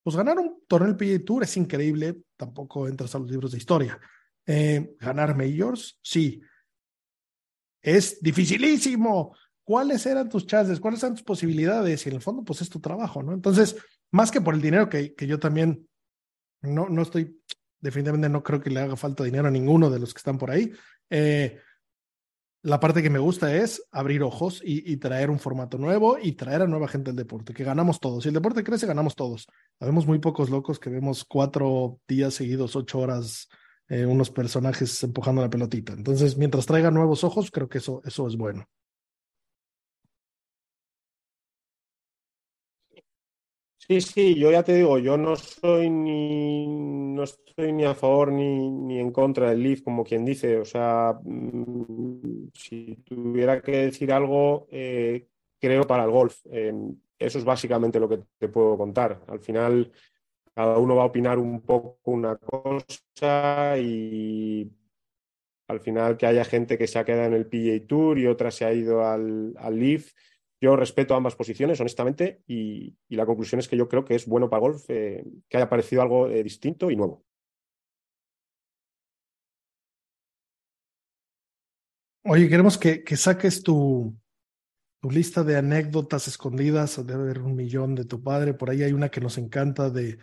[0.03, 3.59] pues ganar un torneo del PGA Tour es increíble, tampoco entras a los libros de
[3.59, 4.01] historia.
[4.47, 6.41] Eh, ganar majors, sí.
[7.83, 9.37] Es dificilísimo.
[9.69, 10.81] ¿Cuáles eran tus chances?
[10.81, 12.07] ¿Cuáles eran tus posibilidades?
[12.07, 13.35] Y en el fondo, pues es tu trabajo, ¿no?
[13.35, 13.77] Entonces,
[14.11, 15.87] más que por el dinero, que, que yo también
[16.63, 17.39] no, no estoy,
[17.79, 20.51] definitivamente no creo que le haga falta dinero a ninguno de los que están por
[20.51, 20.73] ahí.
[21.11, 21.61] Eh,
[22.63, 26.63] la parte que me gusta es abrir ojos y, traer un formato nuevo y traer
[26.63, 28.23] a nueva gente al deporte, que ganamos todos.
[28.23, 29.49] Si el deporte crece, ganamos todos.
[29.81, 33.51] Habemos muy pocos locos que vemos cuatro días seguidos, ocho horas,
[33.91, 35.93] eh, unos personajes empujando la pelotita.
[35.93, 38.67] Entonces, mientras traiga nuevos ojos, creo que eso, eso es bueno.
[43.91, 48.31] Sí, sí, yo ya te digo, yo no soy ni no estoy ni a favor
[48.31, 50.59] ni, ni en contra del Leaf, como quien dice.
[50.59, 55.27] O sea, mm, si tuviera que decir algo, eh,
[55.59, 56.37] creo para el golf.
[56.51, 56.73] Eh,
[57.19, 59.23] eso es básicamente lo que te puedo contar.
[59.27, 59.91] Al final,
[60.55, 64.71] cada uno va a opinar un poco una cosa y
[65.69, 68.51] al final que haya gente que se ha quedado en el PGA Tour y otra
[68.51, 70.13] se ha ido al, al Leaf
[70.61, 74.51] yo respeto ambas posiciones, honestamente, y, la conclusión es que yo creo que es bueno
[74.51, 77.25] para golf eh, que haya aparecido algo eh, distinto y nuevo.
[82.25, 84.17] Oye, queremos que, que saques tu,
[85.03, 86.97] lista de anécdotas escondidas.
[87.07, 88.55] Debe haber un millón de tu padre.
[88.55, 90.19] Por ahí hay una que nos encanta de,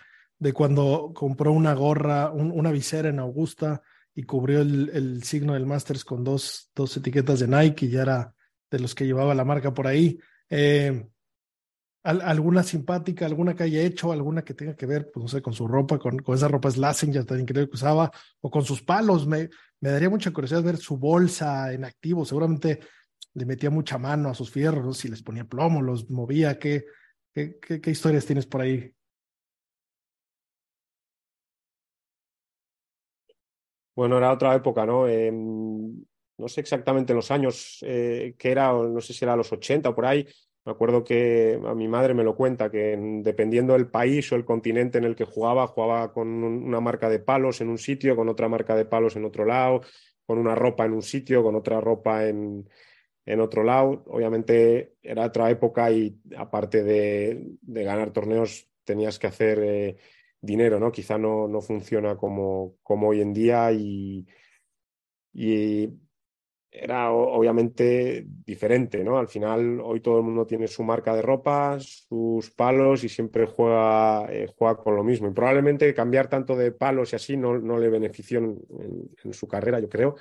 [0.54, 3.82] cuando compró una gorra, una visera en Augusta
[4.14, 8.02] y cubrió el, el signo del Masters con dos, dos etiquetas de Nike y ya
[8.04, 8.35] era
[8.70, 10.20] de los que llevaba la marca por ahí.
[10.50, 11.08] Eh,
[12.04, 15.54] alguna simpática, alguna que haya hecho, alguna que tenga que ver, pues no sé, con
[15.54, 18.12] su ropa, con, con esa ropa Slazenger tan increíble que usaba,
[18.42, 19.26] o con sus palos.
[19.26, 19.50] Me,
[19.80, 22.24] me daría mucha curiosidad ver su bolsa en activo.
[22.24, 22.80] Seguramente
[23.34, 26.60] le metía mucha mano a sus fierros, si les ponía plomo, los movía.
[26.60, 26.86] ¿Qué,
[27.34, 28.94] qué, qué, historias tienes por ahí?
[33.96, 35.08] Bueno, era otra época, ¿no?
[35.08, 35.32] Eh,
[36.38, 39.96] no sé exactamente los años eh, que era, no sé si era los 80 o
[39.96, 40.28] por ahí.
[40.66, 44.46] Me acuerdo que a mi madre me lo cuenta, que dependiendo del país o el
[44.46, 48.30] continente en el que jugaba, jugaba con una marca de palos en un sitio, con
[48.30, 49.82] otra marca de palos en otro lado,
[50.26, 52.68] con una ropa en un sitio, con otra ropa en,
[53.26, 54.04] en otro lado.
[54.08, 59.98] Obviamente era otra época y aparte de, ganar torneos tenías que hacer eh,
[60.42, 60.92] dinero, ¿no?
[60.92, 64.26] Quizá no, no funciona como, como hoy en día y
[66.78, 69.18] era obviamente diferente, ¿no?
[69.18, 73.46] Al final, hoy todo el mundo tiene su marca de ropa, sus palos y siempre
[73.46, 75.28] juega, eh, juega con lo mismo.
[75.28, 79.80] Y probablemente cambiar tanto de palos y así no, no le benefició en, su carrera,
[79.80, 80.16] yo creo.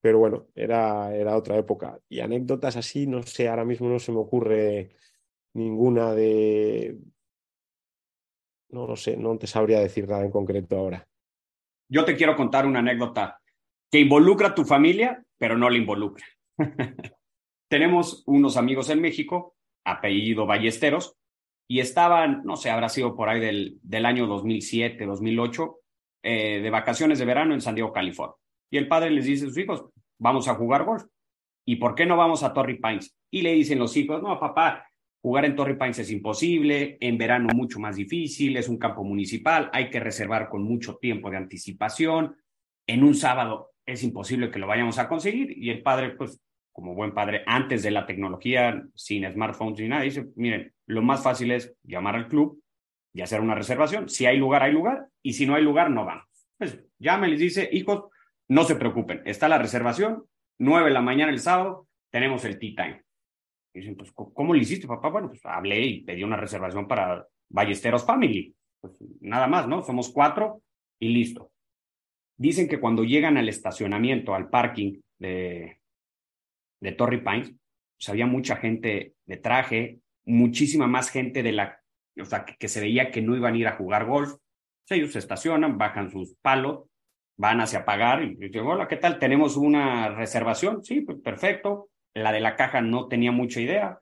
[0.00, 1.98] Pero bueno, era, era otra época.
[2.08, 4.90] Y anécdotas así, no sé, ahora mismo no se me ocurre
[5.54, 6.96] ninguna de.
[8.70, 11.08] No lo sé, no te sabría decir nada en concreto ahora.
[11.88, 13.40] Yo te quiero contar una anécdota
[13.90, 16.24] que involucra a tu familia, pero no le involucra.
[17.68, 21.16] Tenemos unos amigos en México, apellido Ballesteros,
[21.70, 25.76] y estaban, no sé, habrá sido por ahí del, del año 2007, 2008,
[26.22, 28.36] eh, de vacaciones de verano en San Diego, California.
[28.70, 29.84] Y el padre les dice a sus hijos,
[30.18, 31.04] vamos a jugar golf.
[31.66, 33.14] ¿Y por qué no vamos a Torrey Pines?
[33.30, 34.88] Y le dicen los hijos, no, papá,
[35.22, 39.68] jugar en Torrey Pines es imposible, en verano mucho más difícil, es un campo municipal,
[39.72, 42.36] hay que reservar con mucho tiempo de anticipación.
[42.86, 45.56] En un sábado es imposible que lo vayamos a conseguir.
[45.56, 46.40] Y el padre, pues,
[46.72, 51.22] como buen padre, antes de la tecnología, sin smartphones ni nada, dice, miren, lo más
[51.22, 52.62] fácil es llamar al club
[53.14, 54.08] y hacer una reservación.
[54.08, 55.06] Si hay lugar, hay lugar.
[55.22, 56.26] Y si no hay lugar, no vamos.
[56.58, 58.04] Pues llama y les dice, hijos,
[58.48, 60.24] no se preocupen, está la reservación,
[60.58, 63.02] nueve de la mañana el sábado, tenemos el tea time.
[63.74, 65.08] Y dicen, pues, ¿cómo le hiciste, papá?
[65.08, 68.54] Bueno, pues hablé y pedí una reservación para Ballesteros Family.
[68.80, 69.82] Pues nada más, ¿no?
[69.82, 70.62] Somos cuatro
[70.98, 71.50] y listo.
[72.38, 75.80] Dicen que cuando llegan al estacionamiento, al parking de,
[76.80, 77.52] de Torrey Pines,
[77.96, 81.82] pues había mucha gente de traje, muchísima más gente de la,
[82.18, 84.36] o sea, que, se veía que no iban a ir a jugar golf.
[84.88, 86.88] ellos se estacionan, bajan sus palos
[87.38, 89.18] van hacia pagar y digo, hola, ¿qué tal?
[89.18, 90.84] ¿Tenemos una reservación?
[90.84, 91.88] Sí, pues perfecto.
[92.12, 94.00] La de la caja no tenía mucha idea.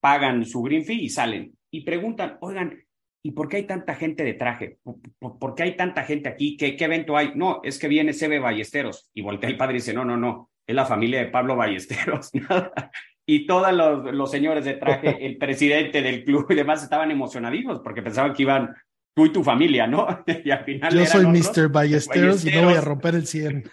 [0.00, 1.52] Pagan su green fee y salen.
[1.70, 2.78] Y preguntan, oigan,
[3.26, 4.78] ¿y por qué hay tanta gente de traje?
[5.18, 6.56] ¿Por, qué hay tanta gente aquí?
[6.56, 7.32] ¿Qué, ¿Qué, evento hay?
[7.34, 9.10] No, es que viene Sebe Ballesteros.
[9.14, 12.30] Y voltea el padre y dice, no, no, no, es la familia de Pablo Ballesteros.
[13.26, 17.80] y todos los, los, señores de traje, el presidente del club y demás estaban emocionadísimos
[17.80, 18.72] porque pensaban que iban
[19.12, 20.06] tú y tu familia, ¿no?
[20.44, 21.68] y al final Yo soy Mr.
[21.68, 23.64] Ballesteros, y no voy a romper el 100.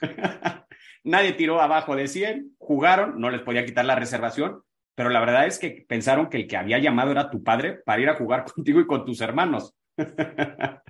[1.04, 4.64] Nadie tiró abajo de 100, jugaron, no les podía quitar la reservación,
[4.96, 8.02] pero la verdad es que pensaron que el que había llamado era tu padre para
[8.02, 9.76] ir a jugar contigo y con tus hermanos.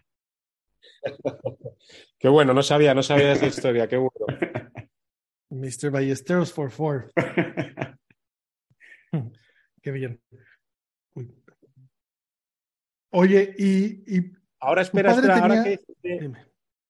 [2.18, 4.12] qué bueno, no sabía, no sabía esa historia, qué bueno.
[5.50, 5.92] Mr.
[5.92, 7.12] Ballesteros for four.
[9.82, 10.20] qué bien.
[13.12, 14.34] Oye, y
[14.64, 15.80] Ahora espera, espera, ahora, que,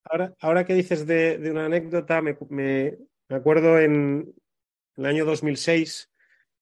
[0.03, 4.31] ahora, ahora, que dices de, de una anécdota, me, me, me, acuerdo en
[4.95, 6.11] el año 2006,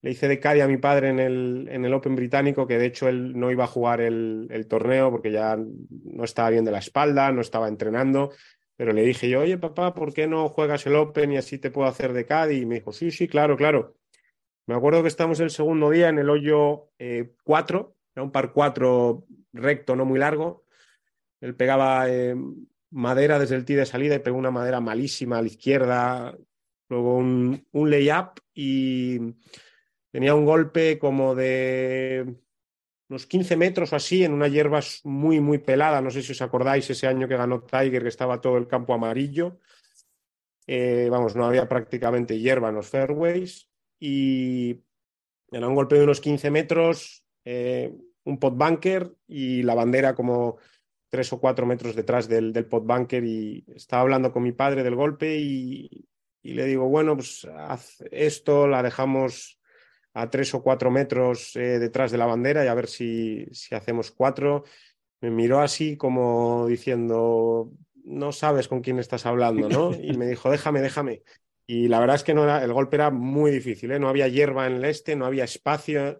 [0.01, 2.87] le hice de Cádiz a mi padre en el, en el Open británico, que de
[2.87, 6.71] hecho él no iba a jugar el, el, torneo porque ya no estaba bien de
[6.71, 8.31] la espalda, no estaba entrenando,
[8.75, 11.69] pero le dije yo, oye papá, ¿por qué no juegas el Open y así te
[11.69, 12.61] puedo hacer de Cádiz?
[12.61, 13.95] Y me dijo, sí, sí, claro, claro.
[14.65, 16.89] Me acuerdo que estamos el segundo día en el hoyo
[17.43, 19.23] 4, eh, era un par 4
[19.53, 20.65] recto, no muy largo,
[21.41, 22.35] él pegaba eh,
[22.89, 26.37] madera desde el tee de salida y pegó una madera malísima a la izquierda,
[26.89, 29.19] luego un, un layup y
[30.11, 32.35] tenía un golpe como de
[33.09, 36.01] unos 15 metros o así en una hierba muy, muy pelada.
[36.01, 38.93] No sé si os acordáis ese año que ganó Tiger, que estaba todo el campo
[38.93, 39.59] amarillo.
[40.67, 44.81] Eh, vamos, no había prácticamente hierba en los fairways y
[45.51, 47.93] era un golpe de unos 15 metros, eh,
[48.23, 50.57] un pot bunker y la bandera como
[51.09, 54.83] tres o cuatro metros detrás del, del pot bunker y estaba hablando con mi padre
[54.83, 56.07] del golpe y,
[56.41, 59.59] y, le digo, bueno, pues haz esto, la dejamos
[60.13, 63.75] a tres o cuatro metros eh, detrás de la bandera y a ver si, si
[63.75, 64.63] hacemos cuatro.
[65.21, 67.71] Me miró así como diciendo,
[68.03, 69.91] no sabes con quién estás hablando, ¿no?
[70.01, 71.23] Y me dijo, déjame, déjame.
[71.67, 73.99] Y la verdad es que no era, el golpe era muy difícil, ¿eh?
[73.99, 76.17] no había hierba en el este, no había espacio,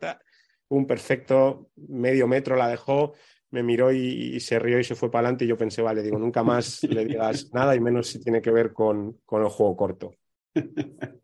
[0.70, 3.14] un perfecto medio metro la dejó
[3.52, 6.18] me miró y, se rió y se fue para adelante y yo pensé, vale, digo,
[6.18, 9.76] nunca más le digas nada y menos si tiene que ver con, con el juego
[9.76, 10.16] corto.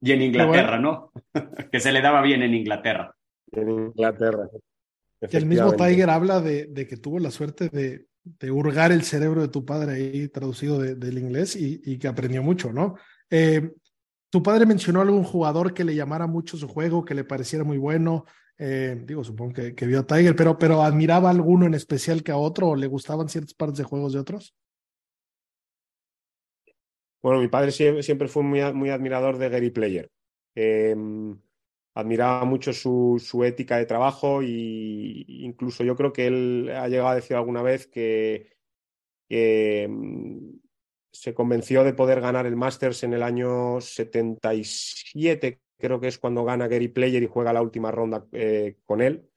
[0.00, 1.12] Y en Inglaterra, ¿no?
[1.72, 3.14] que se le daba bien en Inglaterra.
[3.52, 4.48] En Inglaterra.
[5.20, 9.40] el mismo Tiger habla de, de que tuvo la suerte de, de, hurgar el cerebro
[9.42, 12.96] de tu padre ahí traducido del inglés y, y, que aprendió mucho, ¿no?
[13.30, 13.70] Eh,
[14.30, 17.64] tu padre mencionó a algún jugador que le llamara mucho su juego, que le pareciera
[17.64, 18.26] muy bueno,
[18.58, 22.22] eh, digo, supongo que, que, vio a Tiger, pero, pero admiraba a alguno en especial
[22.22, 24.54] que a otro o le gustaban ciertas partes de juegos de otros.
[27.26, 30.12] Bueno, mi padre siempre, fue muy, admirador de Gary Player.
[30.54, 30.94] Eh,
[31.92, 37.16] admiraba mucho su, ética de trabajo y incluso yo creo que él ha llegado a
[37.16, 38.52] decir alguna vez que,
[39.28, 40.50] mm,
[41.10, 46.44] se convenció de poder ganar el Masters en el año 77, creo que es cuando
[46.44, 49.28] gana Gary Player y juega la última ronda eh, con él.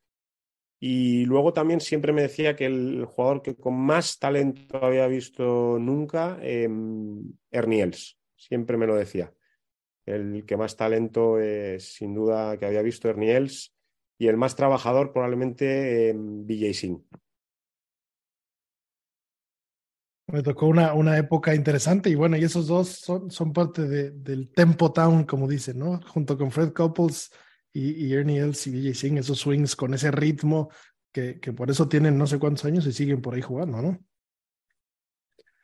[0.79, 5.77] Y luego también siempre me decía que el jugador que con más talento había visto
[5.77, 6.69] nunca, eh,
[7.51, 9.33] Erniels, siempre me lo decía.
[10.05, 13.75] El que más talento es sin duda que había visto Erniels
[14.17, 17.03] y el más trabajador probablemente eh, BJ Singh.
[20.27, 24.11] Me tocó una, una época interesante y bueno, y esos dos son, son parte de,
[24.11, 25.99] del Tempo Town, como dicen, ¿no?
[26.07, 27.31] Junto con Fred Couples
[27.73, 30.69] y, y Ernie Els y DJ Singh, esos swings con ese ritmo
[31.11, 33.99] que, que por eso tienen no sé cuántos años y siguen por ahí jugando, ¿no?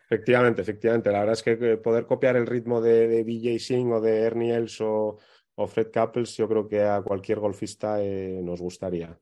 [0.09, 1.11] Efectivamente, efectivamente.
[1.11, 4.53] La verdad es que poder copiar el ritmo de, de BJ Singh o de Ernie
[4.53, 5.17] Els o,
[5.55, 9.19] o, Fred Couples, yo creo que a cualquier golfista eh, nos gustaría.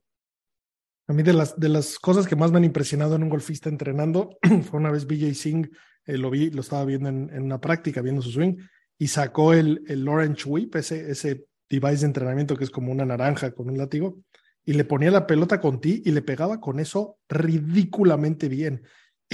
[1.08, 3.70] A mí de las, de las cosas que más me han impresionado en un golfista
[3.70, 4.38] entrenando
[4.70, 5.70] fue una vez BJ Singh,
[6.06, 8.58] eh, lo vi, lo estaba viendo en, en, una práctica, viendo su swing,
[8.98, 11.46] y sacó el, el Orange Whip, ese, ese
[11.80, 14.20] device de entrenamiento que es como una naranja con un látigo,
[14.66, 18.84] y le ponía la pelota con ti y le pegaba con eso ridículamente bien.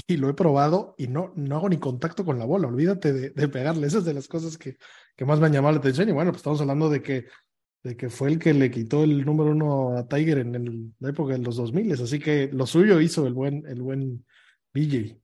[0.07, 3.47] Y lo he probado y no, no hago ni contacto con la bola, olvídate de,
[3.49, 3.85] pegarle.
[3.85, 4.77] Esas de las cosas que,
[5.15, 6.09] que más me han llamado la atención.
[6.09, 7.25] Y bueno, pues estamos hablando de que
[7.83, 11.33] de que fue el que le quitó el número uno a Tiger en la época
[11.33, 14.25] de los 2000, así que lo suyo hizo el buen, el buen
[14.73, 15.17] BJ.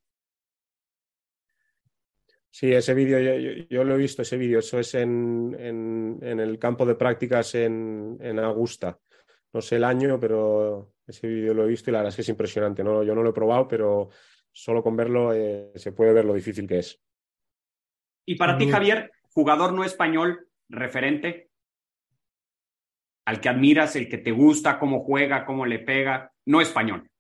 [2.55, 6.39] Sí, ese vídeo, yo, yo, lo he visto, ese vídeo, eso es en, en, en,
[6.39, 8.97] el campo de prácticas en, en Augusta.
[9.51, 12.21] No sé el año, pero ese vídeo lo he visto y la verdad es que
[12.21, 12.81] es impresionante.
[12.81, 13.03] ¿no?
[13.03, 14.09] Yo no lo he probado, pero
[14.53, 16.97] solo con verlo eh, se puede ver lo difícil que es.
[18.25, 21.49] Y para ti, Javier, jugador no español, referente,
[23.25, 27.11] al que admiras, el que te gusta, cómo juega, cómo le pega, no español.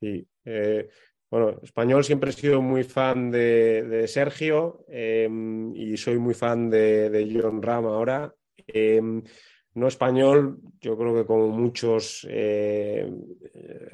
[0.00, 0.88] Sí, eh,
[1.30, 7.28] bueno, español siempre he sido muy fan de, Sergio em, y soy muy fan de,
[7.32, 8.32] John Ram ahora.
[8.66, 9.22] Em,
[9.74, 13.10] no español, yo creo que como muchos, eh,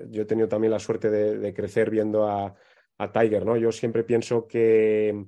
[0.08, 2.54] yo he tenido también la suerte de, crecer viendo a,
[3.12, 3.56] Tiger, ¿no?
[3.56, 5.26] Yo siempre pienso que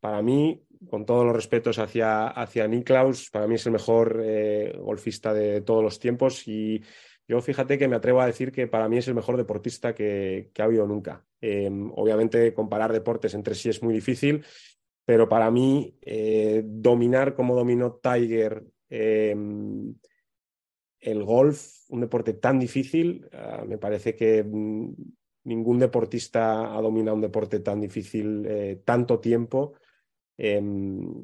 [0.00, 4.74] para mí, con todos los respetos hacia, hacia Niklaus, para mí es el mejor eh,
[4.80, 6.80] golfista de todos los tiempos y
[7.26, 10.50] yo fíjate que me atrevo a decir que para mí es el mejor deportista que,
[10.58, 11.24] ha habido nunca.
[11.40, 14.44] Em, obviamente comparar deportes entre sí es muy difícil,
[15.04, 19.94] pero para mí eh, dominar como dominó Tiger em,
[21.00, 24.94] el golf, un deporte tan difícil, ah, me parece que mm,
[25.44, 29.74] ningún deportista ha dominado un deporte tan difícil eh, tanto tiempo
[30.36, 31.22] em,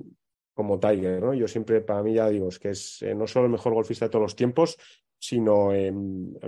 [0.54, 1.22] como Tiger.
[1.22, 1.34] ¿no?
[1.34, 4.06] Yo siempre, para mí ya digo, es que es eh, no solo el mejor golfista
[4.06, 4.76] de todos los tiempos,
[5.20, 5.92] sino el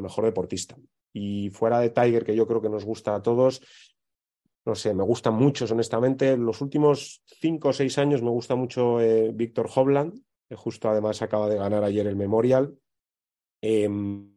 [0.00, 0.76] mejor deportista.
[1.12, 3.62] Y fuera de Tiger, que yo creo que nos gusta a todos,
[4.64, 6.36] no sé, me gustan muchos, honestamente.
[6.36, 11.20] Los últimos cinco o seis años me gusta mucho eh, Víctor Hovland, que justo además
[11.20, 12.76] acaba de ganar ayer el Memorial.
[13.60, 14.32] Em,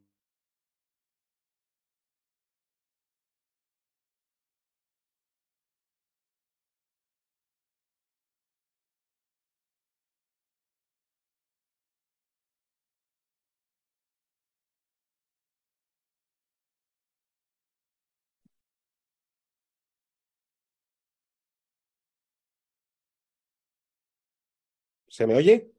[25.08, 25.72] ¿Se me oye?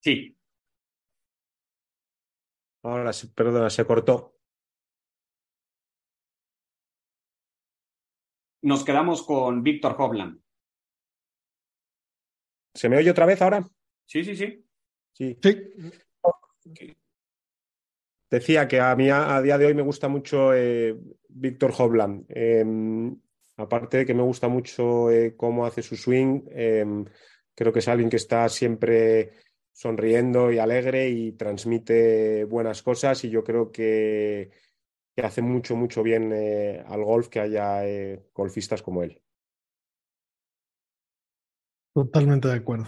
[0.00, 0.36] Sí.
[2.82, 4.36] Ahora, perdona, se cortó.
[8.62, 10.40] Nos quedamos con Víctor Hovland.
[12.74, 13.68] ¿Se me oye otra vez ahora?
[14.06, 14.64] Sí, sí, sí.
[15.12, 15.38] Sí.
[18.30, 20.96] Decía que a mí a, día de hoy me gusta mucho eh,
[21.28, 22.24] Víctor Hovland.
[22.28, 23.14] Em,
[23.56, 27.04] aparte de que me gusta mucho eh, cómo hace su swing, em,
[27.54, 29.32] Creo que es alguien que está siempre
[29.72, 34.50] sonriendo y alegre y transmite buenas cosas y yo creo que,
[35.16, 39.20] hace mucho, mucho bien eh, al golf que haya eh, golfistas como él.
[41.94, 42.86] Totalmente de acuerdo.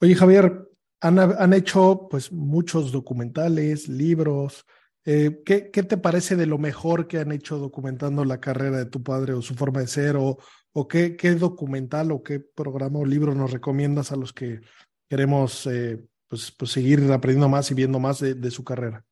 [0.00, 0.68] Oye, Javier,
[1.00, 4.64] han, hecho pues muchos documentales, libros.
[5.06, 8.86] Eh, ¿qué, ¿qué, te parece de lo mejor que han hecho documentando la carrera de
[8.86, 10.38] tu padre o su forma de ser o,
[10.88, 14.60] qué, documental o qué programa o libro nos recomiendas a los que
[15.08, 19.04] queremos eh, pues, pues, seguir aprendiendo más y viendo más de, su carrera?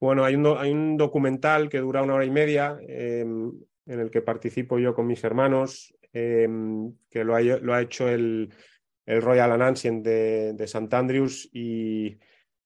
[0.00, 3.50] Bueno, hay un, documental que dura una hora y media em,
[3.86, 8.54] en el que participo yo con mis hermanos, em, que lo ha, hecho el,
[9.06, 10.94] el Royal Anansian de, de St.
[10.96, 12.18] Andrews y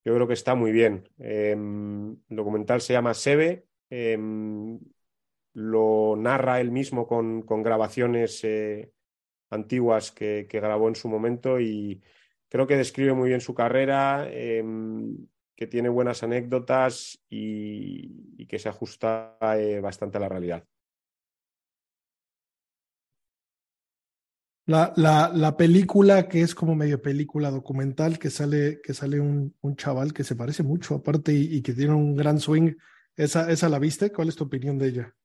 [0.04, 1.08] yo creo que está muy bien.
[1.18, 3.66] Em, el documental se llama Sebe
[5.58, 8.92] lo narra él mismo con, con grabaciones eh,
[9.50, 12.00] antiguas que, grabó en su momento y
[12.48, 15.26] creo que describe muy bien su carrera, em,
[15.56, 20.64] que tiene buenas anécdotas y, que se ajusta eh, bastante a la realidad.
[24.68, 29.54] La, la, la, película que es como medio película documental, que sale, que sale un,
[29.76, 32.74] chaval que se parece mucho aparte y, que tiene un gran swing,
[33.16, 34.12] ¿esa, ¿esa la viste?
[34.12, 35.16] ¿Cuál es tu opinión de ella?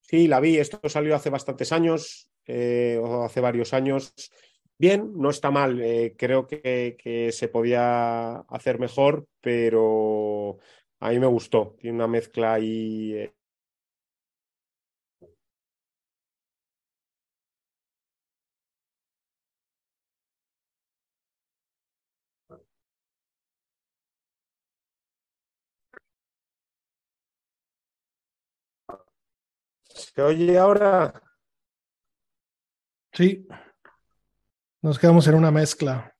[0.00, 0.56] Sí, la vi.
[0.56, 4.14] Esto salió hace bastantes años, eh, o hace varios años.
[4.78, 5.82] Bien, no está mal.
[5.82, 10.56] Eh, creo que, se podía hacer mejor, pero
[10.98, 11.76] a mí me gustó.
[11.78, 13.30] Tiene una mezcla ahí.
[30.14, 31.12] ¿Se oye ahora?
[33.12, 33.46] Sí.
[34.82, 36.14] Nos quedamos en una mezcla.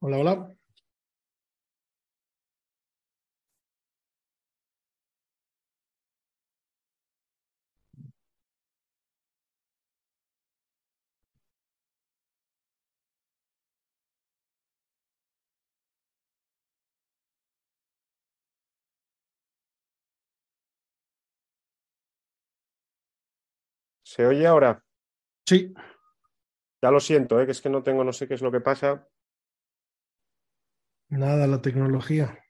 [0.00, 0.55] Hola, hola.
[24.16, 24.82] ¿Se oye ahora?
[25.46, 25.74] Sí.
[26.82, 27.44] Ya lo siento, ¿eh?
[27.44, 29.06] que es que no tengo, no sé qué es lo que pasa.
[31.10, 32.42] Nada, la tecnología.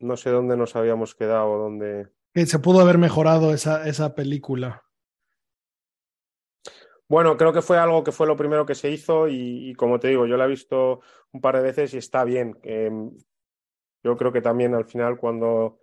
[0.00, 2.08] No sé dónde nos habíamos quedado, dónde.
[2.34, 4.84] Que se pudo haber mejorado esa, esa película.
[7.06, 10.00] Bueno, creo que fue algo que fue lo primero que se hizo y, y como
[10.00, 12.58] te digo, yo la he visto un par de veces y está bien.
[12.64, 12.90] Eh,
[14.02, 15.80] yo creo que también al final cuando,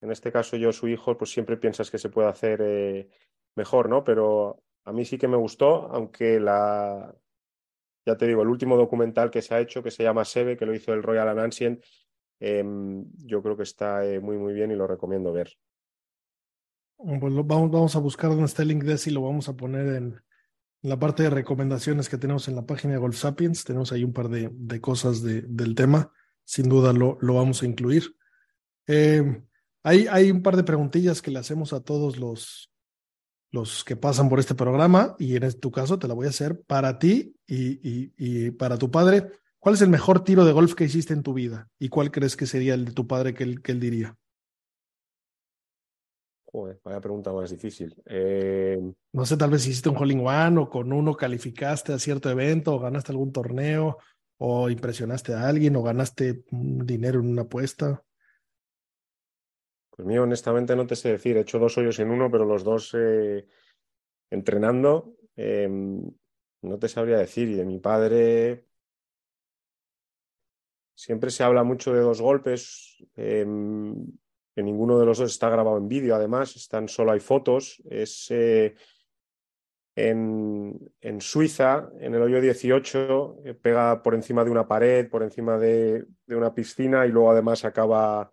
[0.00, 3.08] en este caso yo, su hijo, pues siempre piensas que se puede hacer eh,
[3.56, 4.04] mejor, ¿no?
[4.04, 7.14] Pero a mí sí que me gustó, aunque la,
[8.06, 10.66] ya te digo, el último documental que se ha hecho, que se llama Sebe, que
[10.66, 11.80] lo hizo el Royal Anansian,
[12.40, 12.64] eh,
[13.24, 15.56] yo creo que está eh, muy, muy bien y lo recomiendo ver.
[16.96, 19.56] Pues vamos, vamos a buscar dónde está el link de ese y lo vamos a
[19.56, 20.22] poner en,
[20.82, 23.64] en la parte de recomendaciones que tenemos en la página de Golf Sapiens.
[23.64, 26.12] Tenemos ahí un par de, de cosas de, del tema.
[26.44, 28.14] Sin duda lo, lo vamos a incluir.
[28.86, 29.42] Eh,
[29.82, 32.70] hay, hay un par de preguntillas que le hacemos a todos los,
[33.50, 36.60] los que pasan por este programa y en tu caso te la voy a hacer
[36.62, 39.30] para ti y, y, y, para tu padre.
[39.58, 41.68] ¿Cuál es el mejor tiro de golf que hiciste en tu vida?
[41.78, 44.16] ¿Y cuál crees que sería el de tu padre que él, que él diría?
[46.44, 47.94] Joder, vaya pregunta más difícil.
[48.06, 48.78] Eh...
[49.12, 52.30] No sé, tal vez hiciste un hole in one o con uno calificaste a cierto
[52.30, 53.98] evento o ganaste algún torneo
[54.38, 58.04] o impresionaste a alguien o ganaste dinero en una apuesta.
[59.90, 61.36] Pues mío, honestamente no te sé decir.
[61.36, 63.46] He hecho dos hoyos en uno, pero los dos eh,
[64.30, 65.16] entrenando.
[65.36, 67.48] Eh, no te sabría decir.
[67.48, 68.66] Y de mi padre
[70.94, 72.96] siempre se habla mucho de dos golpes.
[73.16, 73.46] Eh,
[74.54, 77.82] que ninguno de los dos está grabado en vídeo, además, están solo hay fotos.
[77.90, 78.76] Es eh,
[79.96, 85.58] en, Suiza, en el hoyo 18, eh, pega por encima de una pared, por encima
[85.58, 88.30] de, una piscina y luego además acaba,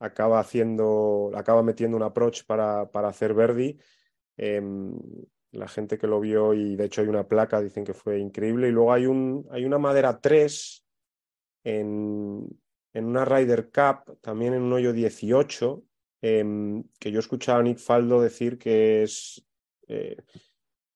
[0.00, 3.78] acaba haciendo, acaba metiendo un approach para, para hacer Verdi.
[4.36, 4.60] Eh,
[5.52, 8.68] la gente que lo vio y de hecho hay una placa, dicen que fue increíble.
[8.68, 10.84] Y luego hay, un, hay una madera 3
[11.64, 12.46] en,
[12.92, 15.82] en una Ryder Cup, también en un hoyo 18,
[16.22, 19.44] eh, que yo escuchaba a Nick Faldo decir que es
[19.86, 20.16] eh,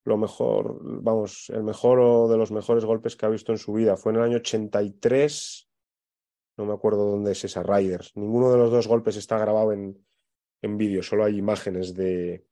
[0.05, 3.73] lo mejor, vamos, el mejor o de los mejores golpes que ha visto en su
[3.73, 3.97] vida.
[3.97, 5.69] Fue en el año 83,
[6.59, 8.03] no me acuerdo dónde es esa Ryder.
[8.15, 10.05] Ninguno de los dos golpes está grabado en,
[10.63, 12.45] en vídeo, solo hay imágenes de,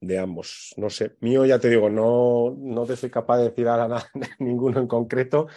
[0.00, 0.74] de ambos.
[0.76, 4.10] No sé, mío ya te digo, no, no te soy capaz de decir ahora nada,
[4.38, 5.48] ninguno en concreto,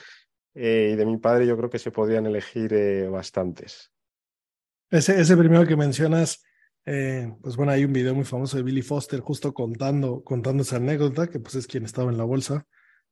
[0.55, 3.91] eh, y de mi padre yo creo que se podrían elegir eh, bastantes.
[4.89, 6.43] Ese, ese primero que mencionas,
[6.89, 10.77] eh, pues bueno, hay un video muy famoso de Billy Foster justo contando, contando esa
[10.77, 12.65] anécdota, que pues es quien estaba en la bolsa.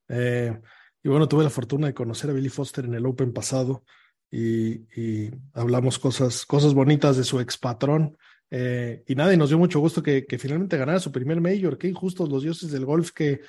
[0.10, 3.84] y bueno, tuve la fortuna de conocer a Billy Foster en el Open pasado
[4.32, 8.18] y, hablamos cosas, cosas bonitas de su ex patrón.
[8.50, 11.78] y nada, y nos dio mucho gusto que, finalmente ganara su primer Major.
[11.78, 13.42] Qué injustos los dioses del golf que,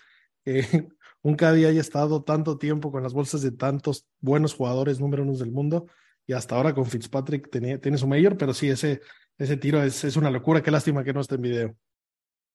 [0.45, 0.89] que
[1.23, 5.37] un Caddy haya estado tanto tiempo con las bolsas de tantos buenos jugadores número uno
[5.37, 5.87] del mundo
[6.27, 9.01] y hasta ahora con Fitzpatrick tenía, tiene su mayor, pero sí, ese,
[9.39, 10.63] ese tiro es, es, una locura.
[10.63, 11.77] Qué lástima que no esté en video.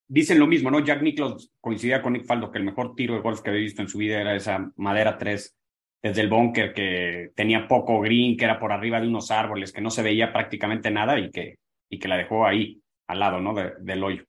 [0.07, 0.83] Dicen lo mismo, ¿no?
[0.83, 3.81] Jack Nicklaus coincidía con Nick Faldo que el mejor tiro de golf que había visto
[3.81, 5.55] en su vida era esa madera 3
[6.01, 9.81] desde el búnker que tenía poco green, que era por arriba de unos árboles, que
[9.81, 11.59] no se veía prácticamente nada y que,
[11.89, 13.53] y que la dejó ahí, al lado, ¿no?
[13.53, 14.25] De, del hoyo.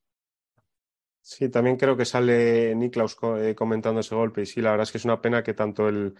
[1.22, 4.92] Sí, también creo que sale Niklaus eh, comentando ese golpe y sí, la verdad es
[4.92, 6.14] que es una pena que tanto el,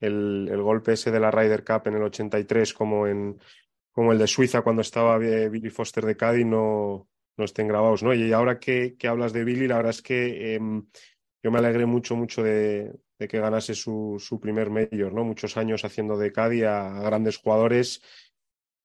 [0.00, 3.38] el, el golpe ese de la Ryder Cup en el 83 como, en,
[3.92, 8.14] como el de Suiza cuando estaba Billy Foster de Cádiz no, no estén grabados, ¿no?
[8.14, 10.60] Y ahora que, que hablas de Billy, la verdad es que eh,
[11.42, 15.24] yo me alegré mucho, mucho de, que ganase su, su, primer Major, ¿no?
[15.24, 18.02] Muchos años haciendo de Cádiz a, grandes jugadores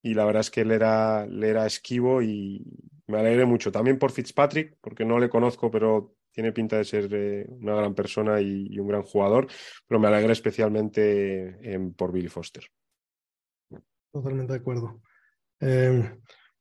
[0.02, 2.64] y la verdad es que él era, él era esquivo y
[3.06, 3.72] me alegré mucho.
[3.72, 7.94] También por Fitzpatrick, porque no le conozco, pero tiene pinta de ser eh, una gran
[7.94, 9.48] persona y, un gran jugador,
[9.86, 12.64] pero me alegré especialmente eh, por Billy Foster.
[14.16, 15.02] Totalmente de acuerdo.
[15.60, 16.10] Eh,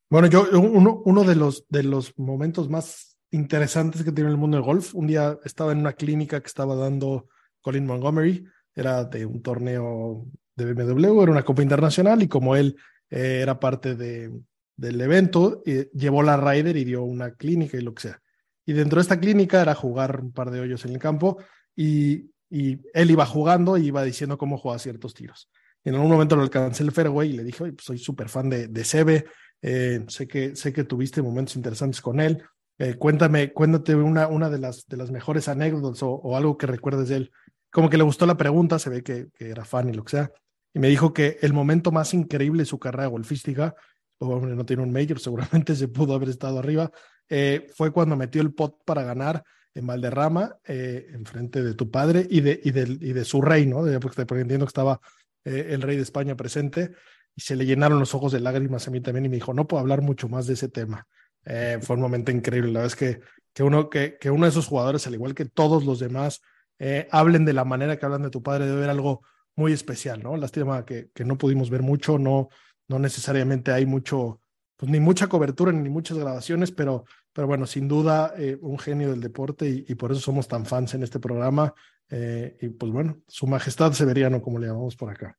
[0.10, 4.58] bueno, yo uno, uno de, los, de los momentos más interesantes que tiene el mundo
[4.58, 7.30] del golf, un día estaba en una clínica que estaba dando
[7.62, 8.46] Colin Montgomery,
[8.76, 12.76] era de un torneo de BMW, era una copa internacional y como él
[13.10, 14.38] eh, era parte de,
[14.76, 18.22] del evento, eh, llevó la Ryder y dio una clínica y lo que sea.
[18.66, 21.38] Y dentro de esta clínica era jugar un par de hoyos en el campo
[21.74, 25.50] y, y él iba jugando y iba diciendo cómo jugaba ciertos tiros.
[25.86, 28.68] En algún momento lo alcancé el fairway y le dije, pues soy súper fan de,
[28.68, 29.26] de Sebe,
[29.62, 32.44] eh, sé, que, sé que tuviste momentos interesantes con él.
[32.78, 37.08] Eh, cuéntame, cuéntate una, una de, las, de las mejores anécdotas o, algo que recuerdes
[37.08, 37.32] de él.
[37.72, 40.32] Como que le gustó la pregunta, se ve que, era fan y lo que sea
[40.76, 43.74] y me dijo que el momento más increíble de su carrera golfística
[44.20, 46.92] hombre, no tiene un major, seguramente se pudo haber estado arriba.
[47.30, 49.44] Eh, fue cuando metió el pot para ganar
[49.74, 53.66] en Valderrama, eh, enfrente de tu padre y de, y de, y de su rey,
[53.66, 53.84] ¿no?
[54.00, 55.00] Porque entiendo que estaba
[55.46, 56.92] eh, el rey de España presente
[57.36, 59.68] y se le llenaron los ojos de lágrimas a mí también y me dijo, no
[59.68, 61.08] puedo hablar mucho más de ese tema.
[61.46, 63.22] Eh, fue un momento increíble, la verdad es que,
[63.54, 66.42] que, uno, que, que uno de esos jugadores, al igual que todos los demás,
[66.80, 69.22] eh, hablen de la manera que hablan de tu padre, debe haber algo
[69.56, 70.36] muy especial, ¿no?
[70.36, 72.50] Lástima que, que no pudimos ver mucho, no,
[72.88, 74.42] no necesariamente hay mucho,
[74.78, 79.10] pues ni mucha cobertura ni muchas grabaciones, pero, pero bueno, sin duda eh, un genio
[79.10, 81.74] del deporte y, y, por eso somos tan fans en este programa.
[82.10, 85.38] Eh, y pues bueno, su majestad severiano, como le llamamos por acá.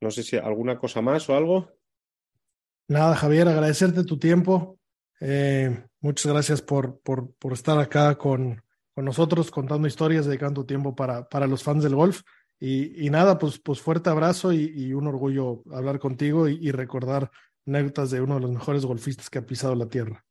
[0.00, 1.70] No sé si alguna cosa más o algo.
[2.88, 4.78] Nada, Javier, agradecerte tu tiempo.
[5.18, 8.62] Eh, muchas gracias por, por, por estar acá con,
[8.94, 12.22] con, nosotros contando historias, dedicando tiempo para, para los fans del golf.
[12.60, 16.70] Y, y nada, pues, pues fuerte abrazo y, y un orgullo hablar contigo y, y,
[16.70, 17.30] recordar
[17.66, 20.24] anécdotas de uno de los mejores golfistas que ha pisado la tierra.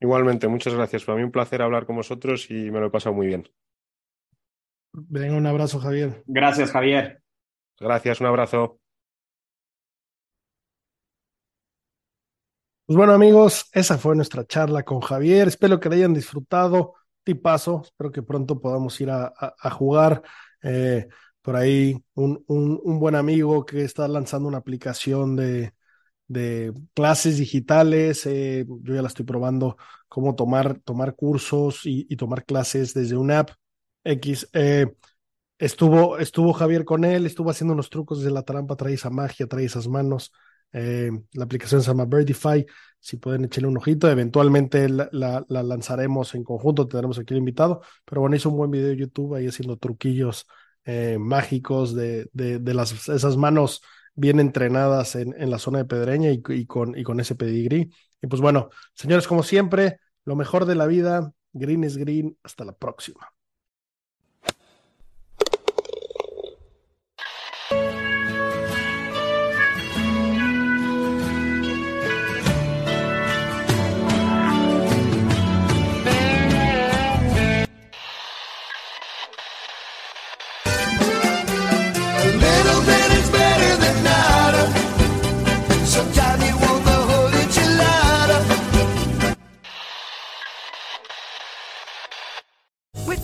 [0.00, 1.04] Igualmente, muchas gracias.
[1.04, 3.48] Para mí un placer hablar con vosotros y me lo he pasado muy bien.
[4.92, 6.22] Venga, un abrazo, Javier.
[6.26, 7.22] Gracias, Javier.
[7.78, 8.80] Gracias, un abrazo.
[12.86, 15.46] Pues bueno, amigos, esa fue nuestra charla con Javier.
[15.46, 16.94] Espero que la hayan disfrutado.
[17.24, 17.82] Tipazo.
[17.84, 20.22] Espero que pronto podamos ir a, a, jugar.
[20.62, 21.08] Eh,
[21.42, 25.74] por ahí, un, un, un, buen amigo que está lanzando una aplicación de,
[26.28, 28.26] de clases digitales.
[28.26, 29.76] Eh, yo ya la estoy probando,
[30.08, 33.50] cómo tomar, tomar cursos y, y tomar clases desde una app
[34.04, 34.48] X.
[34.52, 34.86] Eh,
[35.58, 39.46] estuvo, estuvo Javier con él, estuvo haciendo unos trucos desde la trampa, trae esa magia,
[39.46, 40.32] trae esas manos.
[40.72, 42.64] Eh, la aplicación se llama Birdify.
[42.98, 46.86] Si pueden echarle un ojito, eventualmente la, la, la, lanzaremos en conjunto.
[46.86, 47.80] Tendremos aquí el invitado.
[48.04, 50.46] Pero bueno, hizo un buen video de YouTube ahí haciendo truquillos
[50.84, 53.82] eh, mágicos de, de, de, las, esas manos
[54.14, 57.90] bien entrenadas en, en la zona de Pedreña y, con, y con ese pedigrí.
[58.22, 61.32] Y pues bueno, señores, como siempre, lo mejor de la vida.
[61.52, 62.36] Green es green.
[62.42, 63.32] Hasta la próxima.